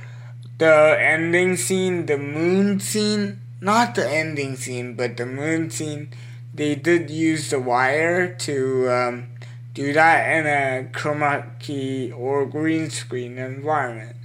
[0.59, 3.40] the ending scene, the moon scene.
[3.61, 6.11] Not the ending scene, but the moon scene.
[6.57, 9.27] They did use the wire to um,
[9.75, 14.16] do that in a chroma key or green screen environment.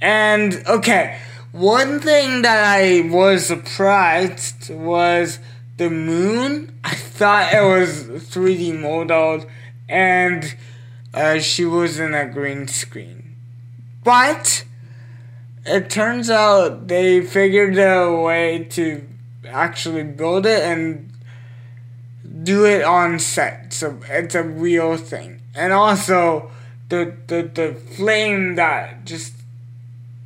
[0.00, 1.20] And okay,
[1.52, 5.40] one thing that I was surprised was
[5.76, 6.80] the moon.
[6.84, 9.46] I thought it was 3D modeled
[9.90, 10.56] and
[11.12, 13.36] uh, she was in a green screen.
[14.02, 14.64] But
[15.66, 19.06] it turns out they figured out a way to
[19.46, 21.11] actually build it and
[22.42, 23.72] do it on set.
[23.72, 25.40] So it's a real thing.
[25.54, 26.50] And also
[26.88, 29.34] the the, the flame that just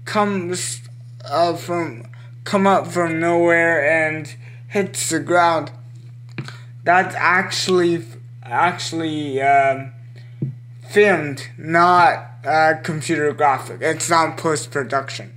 [0.05, 0.81] comes
[1.25, 2.07] uh, from
[2.45, 4.35] come up from nowhere and
[4.69, 5.71] hits the ground.
[6.85, 8.05] That's actually
[8.43, 9.93] actually um,
[10.89, 13.83] filmed, not uh, computer graphic.
[13.83, 15.33] It's not post production.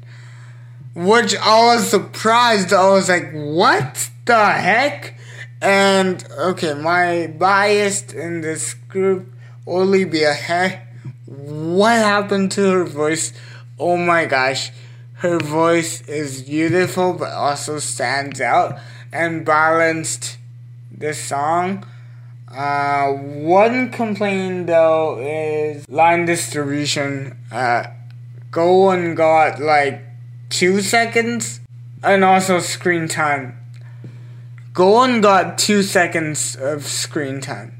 [0.95, 2.73] Which I was surprised.
[2.73, 5.15] I was like, what the heck?
[5.61, 9.27] And okay, my bias in this group,
[9.67, 10.81] Olivia, hey,
[11.25, 13.33] what happened to her voice?
[13.77, 14.71] Oh my gosh,
[15.15, 18.79] her voice is beautiful but also stands out
[19.11, 20.37] and balanced
[20.95, 21.85] the song.
[22.47, 27.37] Uh, one complaint though is line distribution.
[27.51, 27.83] Uh,
[28.51, 30.01] Gowon got like
[30.49, 31.59] two seconds,
[32.03, 33.58] and also screen time.
[34.79, 37.73] Gowon got two seconds of screen time,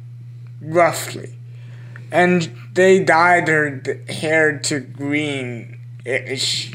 [0.61, 1.33] roughly,
[2.11, 6.73] and they dyed her hair to green ish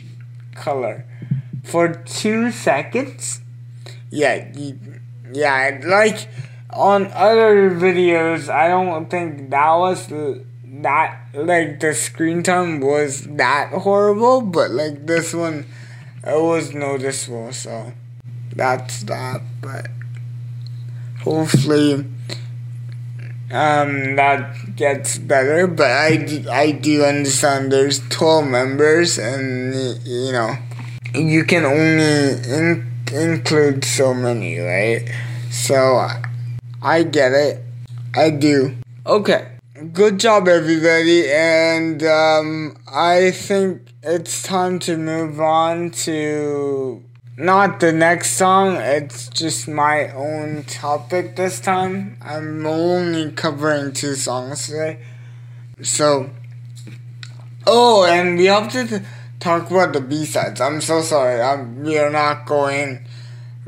[0.54, 1.04] color
[1.62, 3.42] for two seconds.
[4.08, 4.50] Yeah,
[5.30, 6.26] yeah, like
[6.70, 13.72] on other videos, I don't think that was that like the screen time was that
[13.72, 15.66] horrible, but like this one,
[16.26, 17.52] it was noticeable.
[17.52, 17.92] So
[18.56, 19.42] that's that.
[19.60, 19.88] But
[21.24, 22.04] hopefully,
[23.50, 25.66] um, that gets better.
[25.66, 29.74] But I I do understand there's twelve members, and
[30.06, 30.56] you know,
[31.14, 35.08] you can only in, include so many, right?
[35.50, 36.06] So
[36.82, 37.62] I get it.
[38.14, 38.76] I do.
[39.06, 39.48] Okay.
[39.92, 41.30] Good job, everybody.
[41.30, 47.02] And um, I think it's time to move on to
[47.36, 48.76] not the next song.
[48.76, 52.16] It's just my own topic this time.
[52.22, 55.00] I'm only covering two songs today.
[55.82, 56.30] So,
[57.66, 59.04] oh, and we have to
[59.40, 60.60] talk about the B sides.
[60.60, 61.40] I'm so sorry.
[61.40, 63.06] I'm, we are not going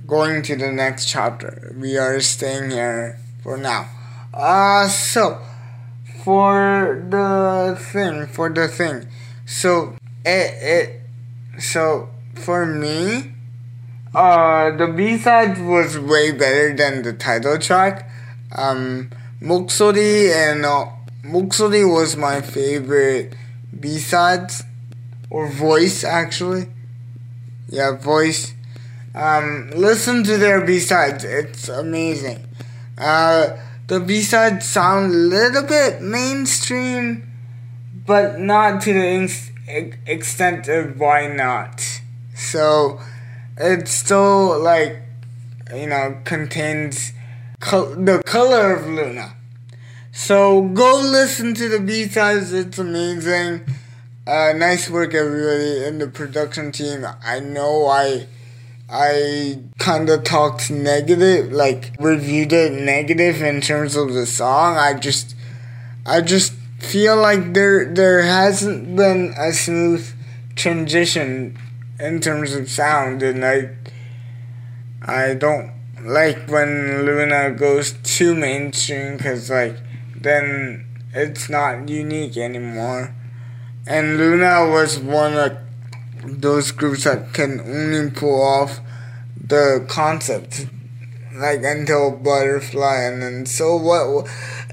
[0.06, 1.74] going to the next chapter.
[1.76, 3.88] We are staying here for now.
[4.32, 5.40] Uh so
[6.22, 9.08] for the thing, for the thing.
[9.46, 11.00] So it it
[11.60, 13.35] so for me
[14.14, 18.10] uh the B side was way better than the title track.
[18.52, 20.86] Um Moksori and uh,
[21.22, 23.34] Moksori was my favorite
[23.78, 24.62] B sides
[25.28, 26.68] or voice actually.
[27.68, 28.54] Yeah, voice
[29.16, 31.24] um, listen to their B sides.
[31.24, 32.46] It's amazing.
[32.98, 37.32] Uh, the B sides sound a little bit mainstream,
[38.06, 41.82] but not to the extent of why not.
[42.34, 43.00] So
[43.56, 45.02] it still like
[45.74, 47.12] you know contains
[47.60, 49.34] the color of LOONA.
[50.12, 52.52] So go listen to the B sides.
[52.52, 53.66] It's amazing.
[54.26, 57.06] Uh, nice work, everybody in the production team.
[57.22, 58.26] I know I
[58.88, 64.76] I kind of talked negative, like reviewed it negative in terms of the song.
[64.76, 65.34] I just,
[66.04, 70.06] I just feel like there there hasn't been a smooth
[70.54, 71.58] transition
[71.98, 73.70] in terms of sound, and I,
[75.02, 75.72] I don't
[76.02, 79.76] like when LOONA goes too mainstream because like
[80.14, 83.14] then it's not unique anymore.
[83.86, 85.56] And LOONA was one of
[86.24, 88.80] those groups that can only pull off
[89.40, 90.66] the concept
[91.34, 94.26] like until butterfly and then so what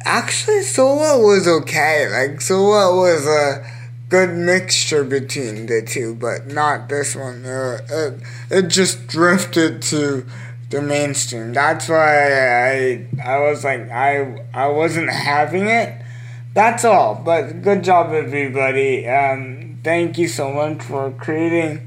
[0.05, 3.72] actually so what was okay like so what was a
[4.13, 8.13] good mixture between the two but not this one uh, it,
[8.51, 10.23] it just drifted to
[10.69, 12.13] the mainstream that's why
[12.69, 15.99] i i was like i i wasn't having it
[16.53, 21.81] that's all but good job everybody um thank you so much for creating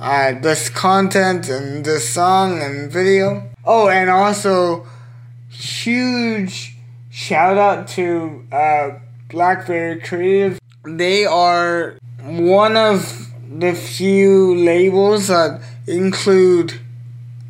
[0.00, 3.50] uh, this content and this song and video.
[3.64, 4.86] Oh, and also
[5.48, 6.76] huge
[7.10, 8.90] shout out to uh,
[9.28, 10.58] Blockberry Creative.
[10.96, 13.28] They are one of
[13.58, 16.80] the few labels that include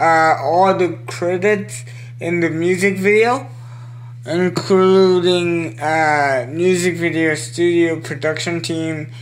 [0.00, 1.84] uh, all the credits
[2.20, 3.46] in the music video,
[4.26, 9.12] including uh, music video studio production team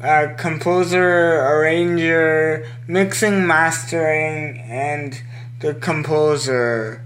[0.00, 5.22] uh, composer, arranger, mixing, mastering, and
[5.60, 7.02] the composer,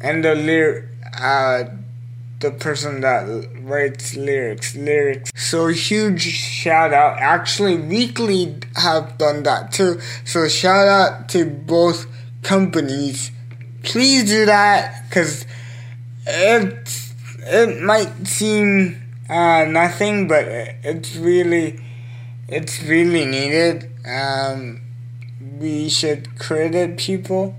[0.00, 0.86] and the lyric,
[1.20, 1.64] uh,
[2.40, 5.30] the person that writes lyrics, lyrics.
[5.36, 7.18] So huge shout out.
[7.18, 10.00] Actually, Weekly have done that too.
[10.24, 12.06] So shout out to both
[12.42, 13.30] companies.
[13.82, 15.46] Please do that because
[16.26, 16.88] it
[17.40, 21.78] it might seem uh, nothing, but it's really
[22.48, 23.90] it's really needed.
[24.06, 24.80] Um,
[25.58, 27.54] we should credit people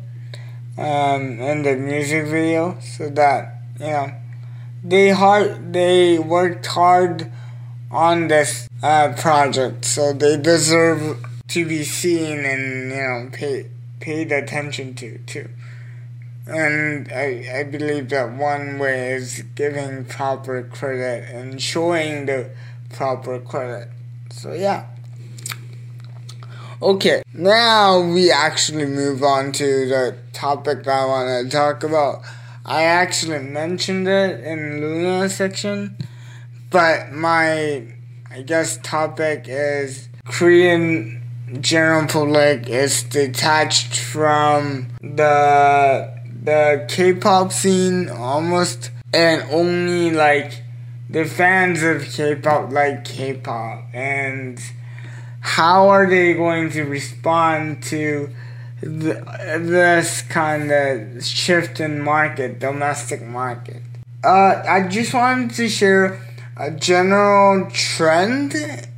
[0.78, 4.12] um, in the music video so that you know
[4.84, 7.32] they hard they worked hard
[7.90, 13.68] on this uh, project, so they deserve to be seen and you know pay,
[14.00, 15.50] paid attention to too.
[16.48, 22.50] And I, I believe that one way is giving proper credit and showing the
[22.90, 23.90] proper credit.
[24.32, 24.88] So yeah.
[26.82, 32.24] Okay, now we actually move on to the topic that I want to talk about.
[32.66, 35.98] I actually mentioned it in LOONA section,
[36.70, 37.84] but my
[38.30, 41.22] I guess topic is Korean
[41.60, 50.64] general public is detached from the the K-pop scene almost and only like
[51.10, 54.60] the fans of K-pop like K-pop and
[55.42, 58.30] how are they going to respond to
[58.82, 59.24] the,
[59.60, 63.82] this kind of shift in market, domestic market?
[64.24, 66.20] Uh, I just wanted to share
[66.58, 68.54] a general trend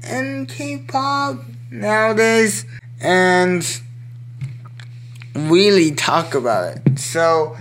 [0.09, 1.39] in K-pop
[1.71, 2.65] nowadays
[2.99, 3.81] and
[5.35, 6.99] really talk about it.
[6.99, 7.57] So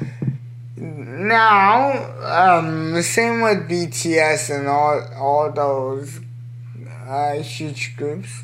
[0.77, 6.21] now, um, same with BTS and all all those
[7.07, 8.43] uh, huge groups.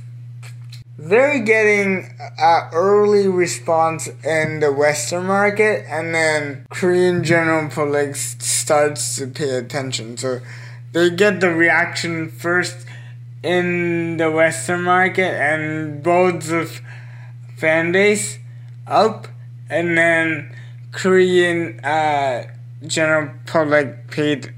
[1.01, 9.15] They're getting an early response in the Western market, and then Korean general public starts
[9.17, 10.17] to pay attention.
[10.17, 10.41] So
[10.93, 12.85] they get the reaction first
[13.45, 16.69] in the Western market and builds the
[17.57, 18.41] fan base
[18.85, 19.29] up,
[19.71, 20.53] and then
[20.91, 22.49] Korean uh,
[22.85, 24.53] general public paid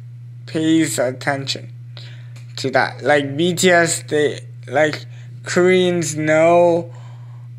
[0.46, 1.70] pays attention
[2.56, 3.02] to that.
[3.02, 5.04] Like BTS, they like
[5.44, 6.92] Koreans know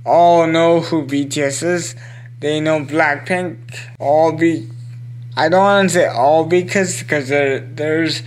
[0.05, 1.95] all know who BTS is.
[2.39, 3.57] They know Blackpink.
[3.99, 4.67] All be
[5.37, 8.23] I don't want to say all because because there there's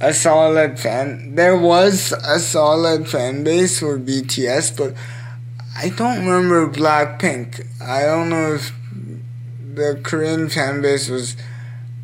[0.00, 1.34] a solid fan.
[1.34, 4.94] There was a solid fan base for BTS, but
[5.76, 7.66] I don't remember Blackpink.
[7.80, 8.72] I don't know if
[9.74, 11.36] the Korean fan base was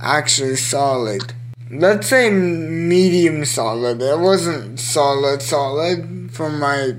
[0.01, 1.32] actually solid.
[1.77, 4.01] Let's say medium solid.
[4.01, 6.95] It wasn't solid solid from my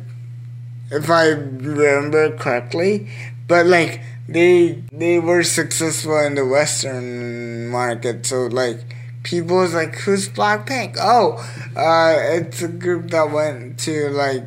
[0.92, 3.08] if I remember correctly.
[3.48, 8.82] But like they they were successful in the Western market, so like
[9.24, 11.38] people was like, "Who's Blackpink?" Oh,
[11.76, 14.44] uh, it's a group that went to like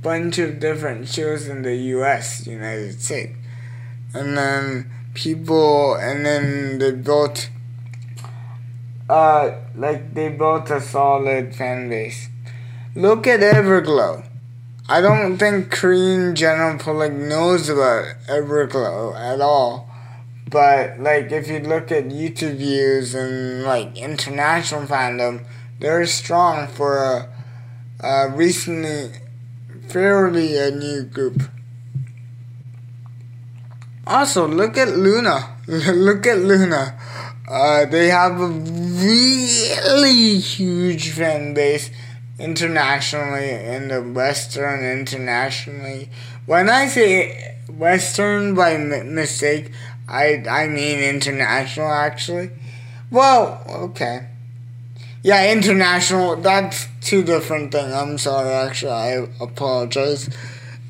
[0.00, 2.46] bunch of different shows in the U.S.
[2.46, 3.36] United States,
[4.14, 7.50] and then people, and then they built
[9.08, 12.28] uh, like they built a solid fan base.
[12.94, 14.24] Look at Everglow.
[14.88, 19.88] I don't think Korean general public knows about Everglow at all.
[20.50, 25.44] But like if you look at YouTube views and like international fandom,
[25.78, 27.28] they're strong for a,
[28.00, 29.10] a recently
[29.88, 31.42] fairly a new group.
[34.06, 35.56] Also, look at LOONA.
[35.68, 36.98] look at LOONA.
[37.48, 41.90] Uh, they have a really huge fan base
[42.38, 46.10] internationally in the Western internationally.
[46.46, 49.72] When I say Western by m- mistake,
[50.08, 52.50] I I mean international actually.
[53.10, 54.26] Well, okay.
[55.22, 56.36] Yeah, international.
[56.36, 57.92] That's two different things.
[57.92, 58.50] I'm sorry.
[58.50, 60.28] Actually, I apologize.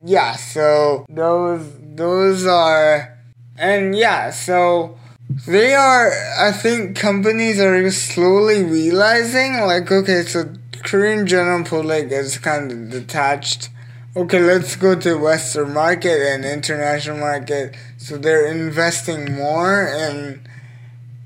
[0.05, 0.37] Yeah.
[0.37, 3.17] So those those are,
[3.57, 4.31] and yeah.
[4.31, 4.99] So
[5.29, 6.13] they are.
[6.39, 10.53] I think companies are slowly realizing, like, okay, so
[10.83, 13.69] Korean general public is kind of detached.
[14.17, 17.75] Okay, let's go to Western market and international market.
[17.99, 20.41] So they're investing more in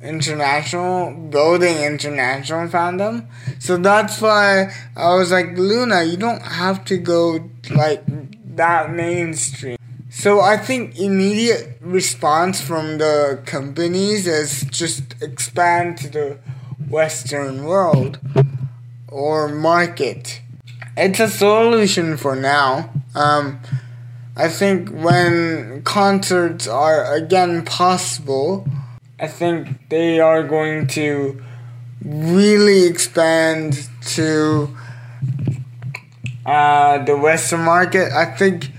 [0.03, 3.29] international, building international fandom.
[3.61, 8.03] So that's why I was like, LOONA you don't have to go like
[8.57, 9.77] that mainstream.
[10.15, 16.39] So I think immediate response from the companies is just expand to the
[16.87, 18.21] Western world
[19.09, 20.43] or market.
[20.99, 22.91] It's a solution for now.
[23.15, 23.61] Um,
[24.37, 28.67] I think when concerts are again possible,
[29.19, 31.43] I think they are going to
[32.05, 34.77] really expand to
[36.45, 38.13] uh, the Western market.
[38.13, 38.73] I think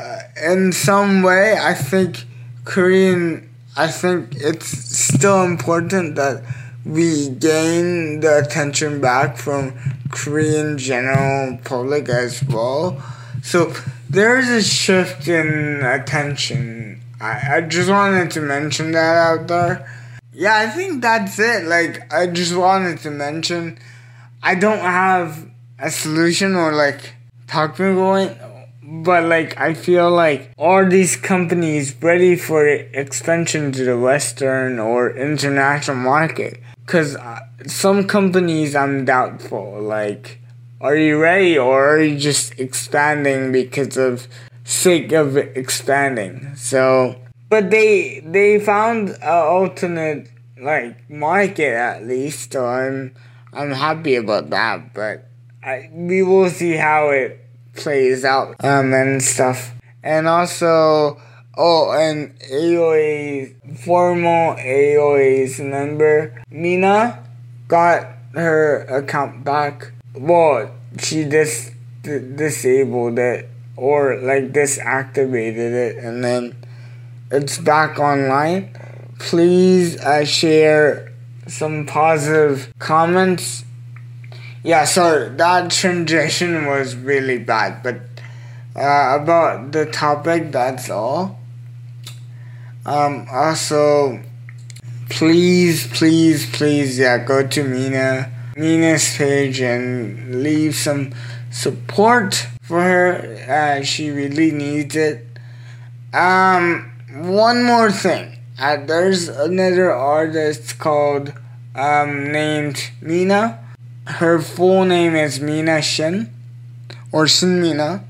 [0.00, 2.24] uh, in some way, I think
[2.64, 3.48] Korean.
[3.76, 6.42] I think it's still important that
[6.84, 9.78] we gain the attention back from
[10.10, 13.00] Korean general public as well.
[13.42, 13.72] So
[14.08, 17.00] there's a shift in attention.
[17.20, 19.88] I, I just wanted to mention that out there.
[20.32, 21.64] Yeah, I think that's it.
[21.64, 23.78] Like I just wanted to mention
[24.42, 25.48] I don't have
[25.78, 27.14] a solution or like
[27.46, 28.36] talking going
[28.90, 35.16] but like I feel like are these companies ready for expansion to the western or
[35.16, 36.60] international market?
[36.84, 39.80] Because uh, some companies I'm doubtful.
[39.80, 40.40] Like,
[40.80, 44.26] are you ready or are you just expanding because of
[44.64, 46.56] sake of expanding?
[46.56, 47.14] So,
[47.48, 50.28] but they they found an alternate
[50.60, 52.52] like market at least.
[52.52, 53.14] So I'm
[53.52, 54.92] I'm happy about that.
[54.94, 55.28] But
[55.62, 57.39] I we will see how it
[57.74, 59.72] plays out um and stuff.
[60.02, 61.20] And also
[61.62, 67.22] Oh, and AOA's former AOA's member Mina
[67.68, 69.92] got her account back.
[70.14, 76.56] Well, she just disabled it or like disactivated it, and then
[77.30, 78.74] it's back online.
[79.18, 81.12] Please uh, share
[81.46, 83.64] some positive comments.
[84.62, 88.00] Yeah, so that transition was really bad, but
[88.76, 91.38] uh, about the topic, that's all.
[92.84, 94.20] Um, also,
[95.08, 101.14] please, please, please, yeah, go to Mina, Mina's page and leave some
[101.50, 103.36] support for her.
[103.48, 105.26] Uh, she really needs it.
[106.12, 108.36] Um, one more thing.
[108.58, 111.32] Uh, there's another artist called
[111.74, 113.58] um, named Mina.
[114.18, 116.32] Her full name is Mina Shin
[117.12, 118.04] or Shin Mina.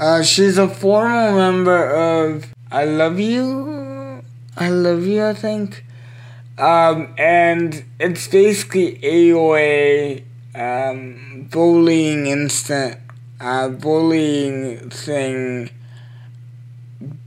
[0.00, 4.22] Uh, she's a former member of I Love You
[4.56, 5.84] I Love You, I think.
[6.56, 10.22] Um, and it's basically AOA
[10.54, 12.98] um, bullying instant
[13.40, 15.68] uh, bullying thing,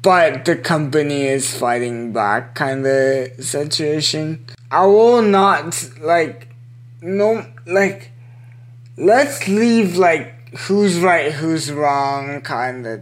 [0.01, 4.45] but the company is fighting back kind of situation.
[4.72, 6.47] I will not like
[7.01, 8.11] no like
[8.97, 13.01] let's leave like who's right who's wrong kind of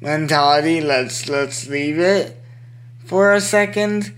[0.00, 0.80] mentality.
[0.80, 2.36] Let's let's leave it
[3.04, 4.14] for a second.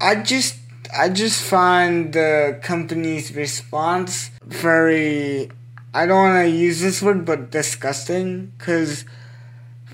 [0.00, 0.56] I just
[0.94, 5.50] I just find the company's response very
[5.94, 9.04] I don't want to use this word but disgusting cuz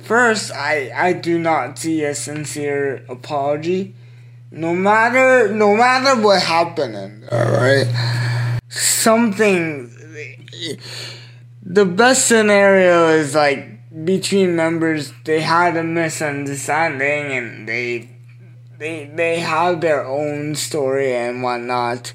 [0.02, 3.94] first I I do not see a sincere apology
[4.50, 7.86] no matter no matter what happened all right
[8.68, 9.90] something.
[11.62, 18.08] The best scenario is like between members they had a misunderstanding and they
[18.78, 22.12] they they have their own story and whatnot.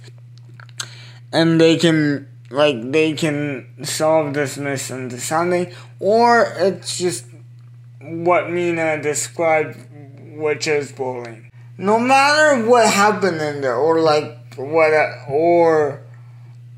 [1.31, 5.73] and they can like they can solve this misunderstanding.
[5.99, 7.25] Or it's just
[7.99, 9.77] what Mina described
[10.35, 11.49] which is bullying.
[11.77, 14.93] No matter what happened in there or like what
[15.27, 16.02] or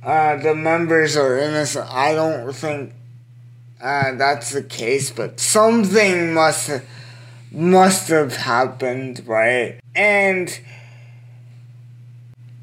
[0.05, 2.93] uh, the members are innocent i don't think
[3.81, 6.71] uh, that's the case but something must
[7.51, 10.59] must have happened right and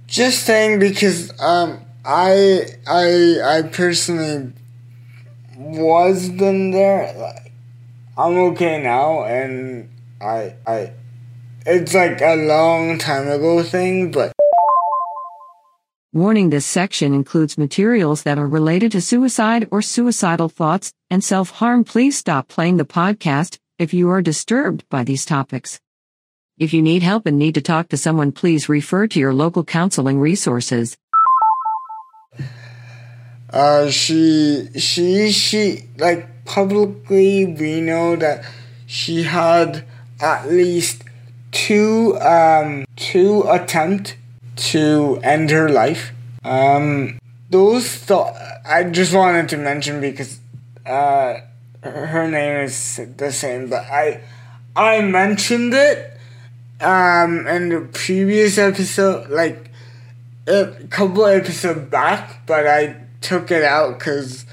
[0.07, 4.53] just saying because um I I I personally
[5.57, 7.35] was been there.
[8.19, 9.89] I'm okay now, and
[10.21, 10.93] I I
[11.65, 14.33] it's like a long time ago thing, but.
[16.15, 21.49] Warning this section includes materials that are related to suicide or suicidal thoughts and self
[21.49, 21.85] harm.
[21.85, 25.81] Please stop playing the podcast if you are disturbed by these topics.
[26.59, 29.65] If you need help and need to talk to someone, please refer to your local
[29.65, 30.99] counseling resources.
[33.49, 38.45] Uh, she, she, she, like publicly, we know that
[38.85, 39.87] she had
[40.21, 41.05] at least
[41.53, 44.17] two, um, two attempt
[44.57, 46.13] to end her life.
[46.45, 47.19] Um,
[47.51, 48.35] those thought
[48.67, 50.41] I just wanted to mention because,
[50.87, 51.41] uh,
[51.83, 54.21] her name is the same, but I,
[54.75, 56.19] I mentioned it,
[56.81, 59.71] um, in the previous episode, like,
[60.47, 64.45] a couple episodes back, but I took it out because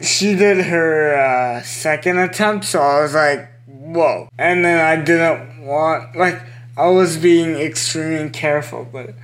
[0.00, 4.28] she did her uh, second attempt, so I was like, whoa.
[4.38, 6.40] And then I didn't want, like,
[6.76, 9.14] I was being extremely careful, but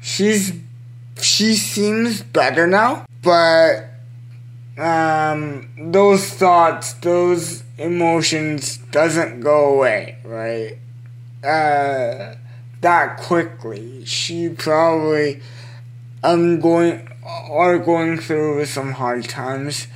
[0.00, 0.52] she's,
[1.20, 3.90] she seems better now, but
[4.78, 10.78] um, those thoughts, those emotions doesn't go away, right?
[11.44, 12.36] Uh,
[12.80, 14.04] that quickly.
[14.04, 15.40] She probably,
[16.22, 19.86] I'm going, are going through some hard times.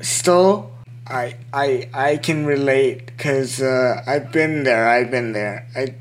[0.00, 0.71] Still,
[1.12, 4.88] I I I can relate because uh, I've been there.
[4.88, 5.66] I've been there.
[5.76, 5.94] I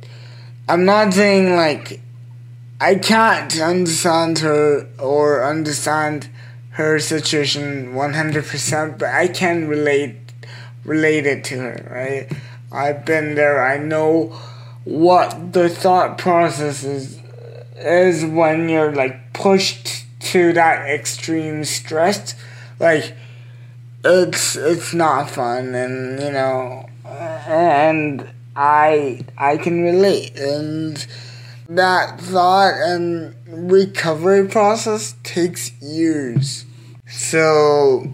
[0.70, 2.00] I'm not saying like
[2.80, 6.30] I can't understand her or understand
[6.72, 10.16] her situation 100%, but I can relate
[10.86, 12.32] relate it to her, right?
[12.72, 13.64] I've been there.
[13.64, 14.28] I know
[14.86, 17.20] what the thought process is
[17.76, 22.34] is when you're like pushed to that extreme stress,
[22.80, 23.14] like
[24.04, 31.06] it's it's not fun, and you know, and I I can relate, and
[31.70, 36.66] that thought and recovery process takes years.
[37.08, 38.14] So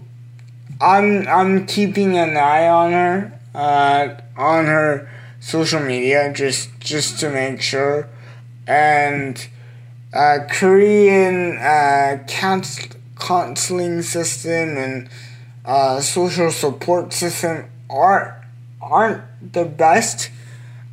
[0.80, 5.10] I'm I'm keeping an eye on her, uh, on her
[5.40, 8.08] social media, just just to make sure,
[8.66, 9.48] and
[10.12, 15.08] uh, Korean uh, counseling system and
[15.68, 18.34] uh, social support system aren't
[18.82, 20.30] aren't the best.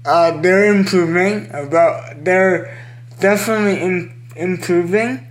[0.05, 1.49] Uh, they're improving.
[1.51, 2.78] About they're
[3.19, 5.26] definitely in, improving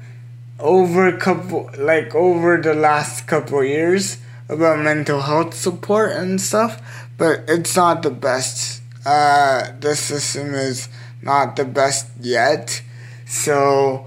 [0.59, 4.19] over a couple like over the last couple years
[4.49, 6.83] about mental health support and stuff,
[7.17, 8.83] but it's not the best.
[9.07, 10.89] Uh, the system is
[11.23, 12.83] not the best yet
[13.27, 14.07] so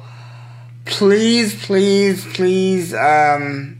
[0.86, 3.77] please, please, please um,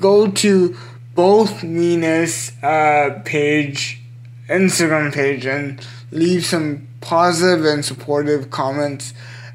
[0.00, 0.76] go to
[1.14, 4.00] both Mina's uh, page,
[4.48, 9.12] Instagram page, and leave some positive and supportive comments.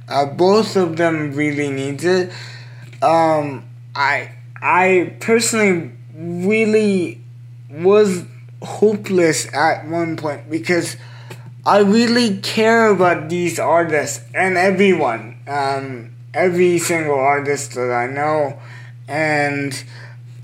[0.08, 2.32] Uh, both of them really need it.
[3.02, 3.66] Um,
[3.96, 4.32] I
[4.62, 7.22] I personally really
[7.70, 8.24] was
[8.62, 10.98] hopeless at one point because
[11.66, 18.60] I really care about these artists and everyone, um, every single artist that I know,
[19.08, 19.84] and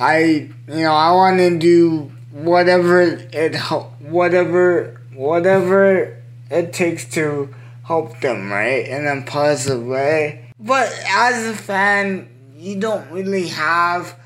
[0.01, 3.55] I, you know, I want to do whatever it
[3.99, 6.17] whatever whatever
[6.49, 7.53] it takes to
[7.85, 10.51] help them, right, in a positive way.
[10.59, 14.17] But as a fan, you don't really have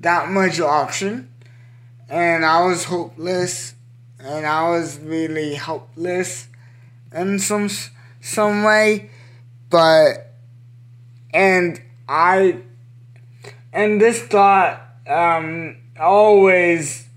[0.00, 1.28] that much option,
[2.08, 3.74] and I was hopeless
[4.20, 6.46] and I was really helpless
[7.12, 7.68] in some
[8.20, 9.10] some way,
[9.70, 10.34] but
[11.34, 12.58] and I
[13.72, 17.08] and this thought um, always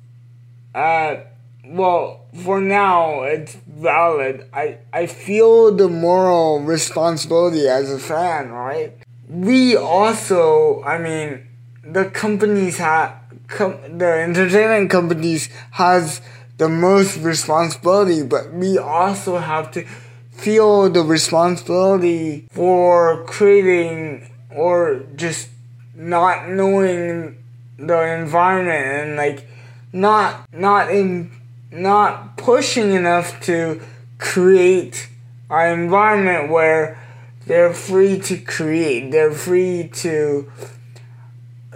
[0.76, 1.18] uh,
[1.66, 4.48] well for now it's valid.
[4.54, 8.94] I I feel the moral responsibility as a fan, right?
[9.28, 11.48] We also, I mean,
[11.84, 13.16] the companies have
[13.48, 16.22] com- the entertainment companies has
[16.58, 19.86] the most responsibility, but we also have to
[20.32, 25.50] feel the responsibility for creating or just
[25.96, 27.39] not knowing
[27.80, 29.48] the environment and like
[29.94, 31.32] not not in
[31.72, 33.82] not pushing enough to
[34.18, 35.10] create
[35.50, 37.00] an environment where
[37.46, 40.52] they're free to create they're free to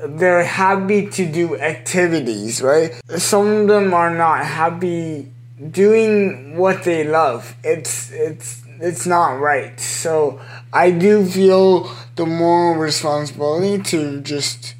[0.05, 2.99] they're happy to do activities right?
[3.17, 5.31] Some of them are not happy
[5.71, 7.55] doing what they love.
[7.63, 9.79] It's it's it's not right.
[9.79, 10.41] So
[10.73, 14.75] i do feel the moral responsibility to just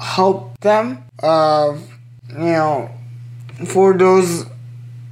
[0.00, 1.76] help them uh,
[2.30, 2.90] you know
[3.66, 4.46] for those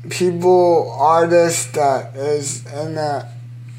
[0.08, 3.30] people artists that is in a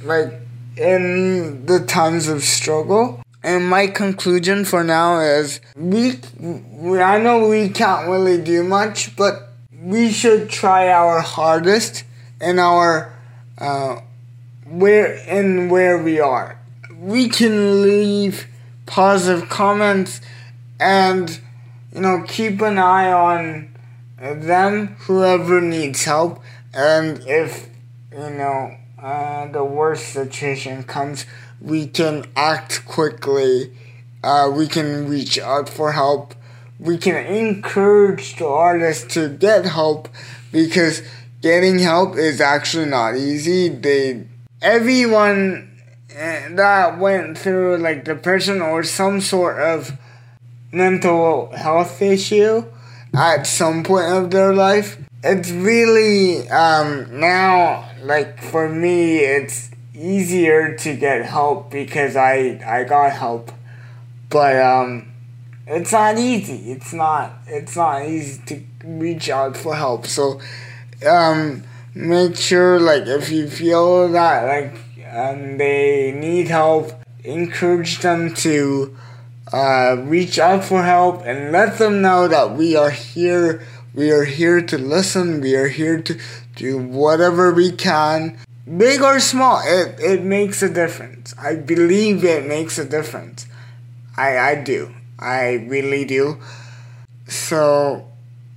[0.04, 0.34] like
[0.78, 3.22] in the times of struggle.
[3.42, 9.16] And my conclusion for now is we, we I know we can't really do much
[9.16, 9.50] but
[9.82, 12.04] we should try our hardest
[12.42, 13.14] in our
[13.58, 14.02] uh,
[14.66, 16.60] where in where we are.
[17.00, 18.48] We can leave
[18.86, 20.20] positive comments
[20.80, 21.40] and
[21.94, 23.76] you know keep an eye on
[24.18, 26.42] them whoever needs help.
[26.74, 27.70] And if
[28.12, 31.26] you know uh, the worst situation comes
[31.62, 33.72] we can act quickly.
[34.24, 36.36] Uh, we can reach out for help.
[36.80, 40.10] We can encourage the artists to get help
[40.52, 41.02] because
[41.42, 43.70] getting help is actually not easy.
[43.70, 44.26] They
[44.62, 45.78] everyone
[46.10, 49.98] eh, that went through like depression or some sort of
[50.72, 52.64] mental health issue
[53.16, 54.98] at some point of their life.
[55.24, 62.84] It's really um, now like for me it's easier to get help because I I
[62.86, 63.52] got help,
[64.30, 65.12] but um,
[65.68, 66.72] it's not easy.
[66.72, 70.06] It's not it's not easy to reach out for help.
[70.06, 70.40] So
[71.06, 71.64] um,
[71.94, 74.74] make sure like if you feel that like
[75.12, 76.94] um, they need help,
[77.24, 78.96] encourage them to
[79.52, 83.66] uh, reach out for help and let them know that we are here.
[83.94, 85.42] We are here to listen.
[85.42, 86.20] We are here to
[86.56, 88.38] do whatever we can.
[88.78, 91.34] Big or small, it, it makes a difference.
[91.40, 93.48] I believe it makes a difference.
[94.16, 94.94] I, I do.
[95.18, 96.38] I really do.
[97.28, 98.08] So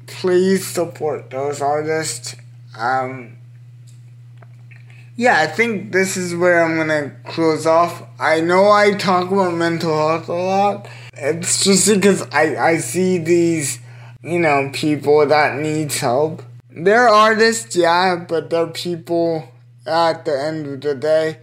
[0.06, 2.36] please support those artists.
[2.76, 3.38] Um,
[5.16, 8.02] yeah, I think this is where I'm gonna close off.
[8.18, 10.88] I know I talk about mental health a lot.
[11.14, 13.78] It's just because I, I see these,
[14.22, 16.42] you know, people that needs help.
[16.70, 19.48] They're artists, yeah, but they're people
[19.86, 21.38] at the end of the day.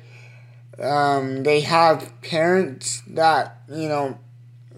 [0.82, 4.17] Um, they have parents that, you know,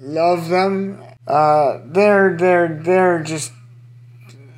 [0.01, 1.01] love them.
[1.27, 3.53] Uh, they're, they're, they're just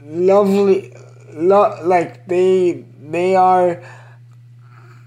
[0.03, 0.95] lovely,
[1.33, 3.83] lo- like they, they are,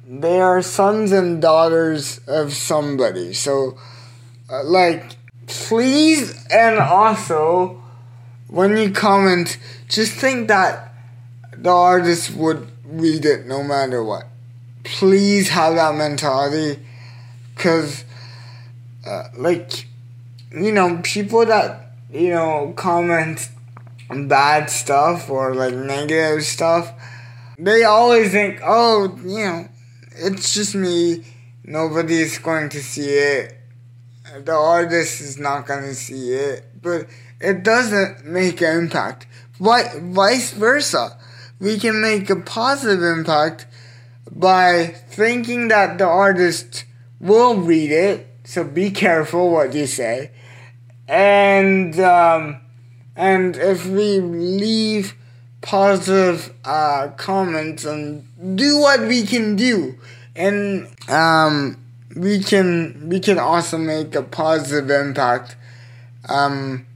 [0.08, 3.34] they are sons and daughters of somebody.
[3.34, 3.76] So,
[4.48, 7.82] uh, like, please, and also,
[8.48, 10.94] when you comment, just think that
[11.52, 14.28] the artist would read it no matter what.
[14.84, 16.80] Please have that mentality,
[17.56, 18.04] because,
[19.04, 19.88] uh, like,
[20.52, 23.48] you know, people that, you know, comment
[24.08, 26.92] bad stuff or like negative stuff,
[27.58, 29.68] they always think, oh, you know,
[30.18, 31.24] it's just me.
[31.64, 33.54] Nobody's going to see it.
[34.44, 36.64] The artist is not going to see it.
[36.80, 37.06] But
[37.40, 39.26] it doesn't make an impact.
[39.58, 41.18] Vice versa.
[41.58, 43.66] We can make a positive impact
[44.30, 46.84] by thinking that the artist
[47.20, 48.26] will read it.
[48.44, 50.30] So be careful what you say.
[51.08, 52.60] And, um,
[53.14, 55.14] and if we leave
[55.60, 58.26] positive uh, comments and
[58.56, 59.98] do what we can do.
[60.34, 61.82] And um,
[62.14, 65.56] we can we can also make a positive impact
[66.28, 66.86] um,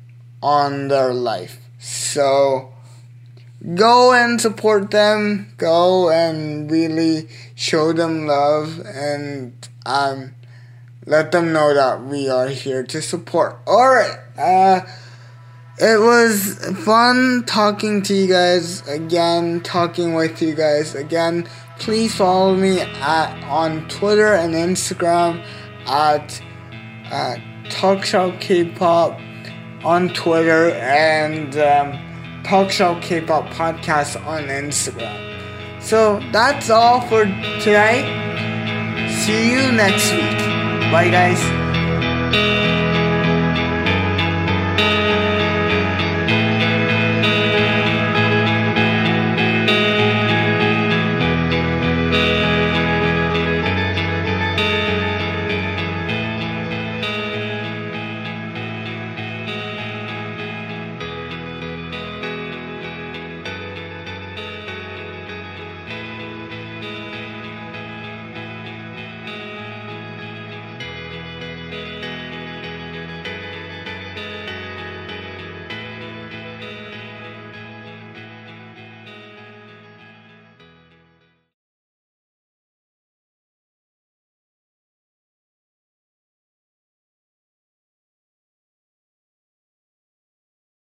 [0.42, 1.58] on their life.
[1.78, 2.72] So
[3.74, 5.52] go and support them.
[5.56, 10.34] Go and really show them love and um,
[11.06, 13.58] let them know that we are here to support.
[13.66, 14.80] All right uh,
[15.82, 21.48] it was fun talking to you guys again, talking with you guys again.
[21.78, 25.42] Please follow me at on Twitter and Instagram
[25.86, 26.42] at
[27.10, 27.36] uh,
[27.70, 29.18] Talk Show K-pop
[29.82, 35.82] on Twitter and um, Talk Show K-pop podcast on Instagram.
[35.82, 37.24] So that's all for
[37.60, 38.04] today.
[39.24, 40.38] See you next week.
[40.92, 41.70] Bye, guys.